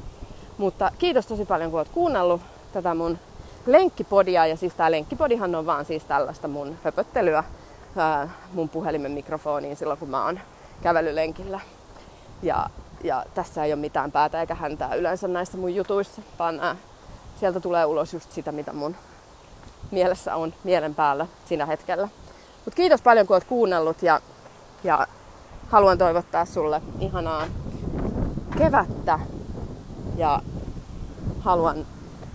Mutta 0.58 0.90
kiitos 0.98 1.26
tosi 1.26 1.44
paljon 1.44 1.70
kun 1.70 1.80
oot 1.80 1.88
kuunnellut 1.88 2.40
tätä 2.72 2.94
mun 2.94 3.18
lenkkipodia 3.66 4.46
ja 4.46 4.56
siis 4.56 4.74
tää 4.74 4.90
lenkkipodihan 4.90 5.54
on 5.54 5.66
vaan 5.66 5.84
siis 5.84 6.04
tällaista 6.04 6.48
mun 6.48 6.78
höpöttelyä 6.84 7.44
mun 8.52 8.68
puhelimen 8.68 9.12
mikrofoniin 9.12 9.76
silloin 9.76 9.98
kun 9.98 10.10
mä 10.10 10.24
oon 10.24 10.40
kävelylenkillä. 10.82 11.60
Ja, 12.42 12.70
ja 13.04 13.24
tässä 13.34 13.64
ei 13.64 13.72
ole 13.72 13.80
mitään 13.80 14.12
päätä 14.12 14.40
eikä 14.40 14.54
häntää 14.54 14.94
yleensä 14.94 15.28
näissä 15.28 15.58
mun 15.58 15.74
jutuissa, 15.74 16.22
vaan 16.38 16.60
ää, 16.60 16.76
sieltä 17.40 17.60
tulee 17.60 17.84
ulos 17.84 18.12
just 18.14 18.32
sitä, 18.32 18.52
mitä 18.52 18.72
mun 18.72 18.96
mielessä 19.90 20.36
on 20.36 20.54
mielen 20.64 20.94
päällä 20.94 21.26
siinä 21.44 21.66
hetkellä. 21.66 22.08
Mutta 22.64 22.76
kiitos 22.76 23.02
paljon, 23.02 23.26
kun 23.26 23.36
oot 23.36 23.44
kuunnellut 23.44 24.02
ja, 24.02 24.20
ja 24.84 25.06
haluan 25.72 25.98
toivottaa 25.98 26.44
sulle 26.44 26.82
ihanaa 27.00 27.46
kevättä 28.58 29.18
ja 30.16 30.42
haluan 31.40 31.86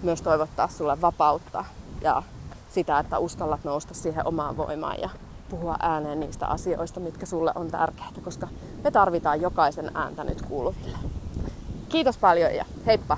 myös 0.03 0.21
toivottaa 0.21 0.67
sulle 0.67 1.01
vapautta 1.01 1.65
ja 2.01 2.23
sitä, 2.69 2.99
että 2.99 3.17
uskallat 3.17 3.63
nousta 3.63 3.93
siihen 3.93 4.27
omaan 4.27 4.57
voimaan 4.57 4.99
ja 5.01 5.09
puhua 5.49 5.75
ääneen 5.79 6.19
niistä 6.19 6.47
asioista, 6.47 6.99
mitkä 6.99 7.25
sulle 7.25 7.51
on 7.55 7.67
tärkeitä, 7.67 8.21
koska 8.23 8.47
me 8.83 8.91
tarvitaan 8.91 9.41
jokaisen 9.41 9.91
ääntä 9.93 10.23
nyt 10.23 10.41
kuuluville. 10.41 10.97
Kiitos 11.89 12.17
paljon 12.17 12.55
ja 12.55 12.65
heippa! 12.85 13.17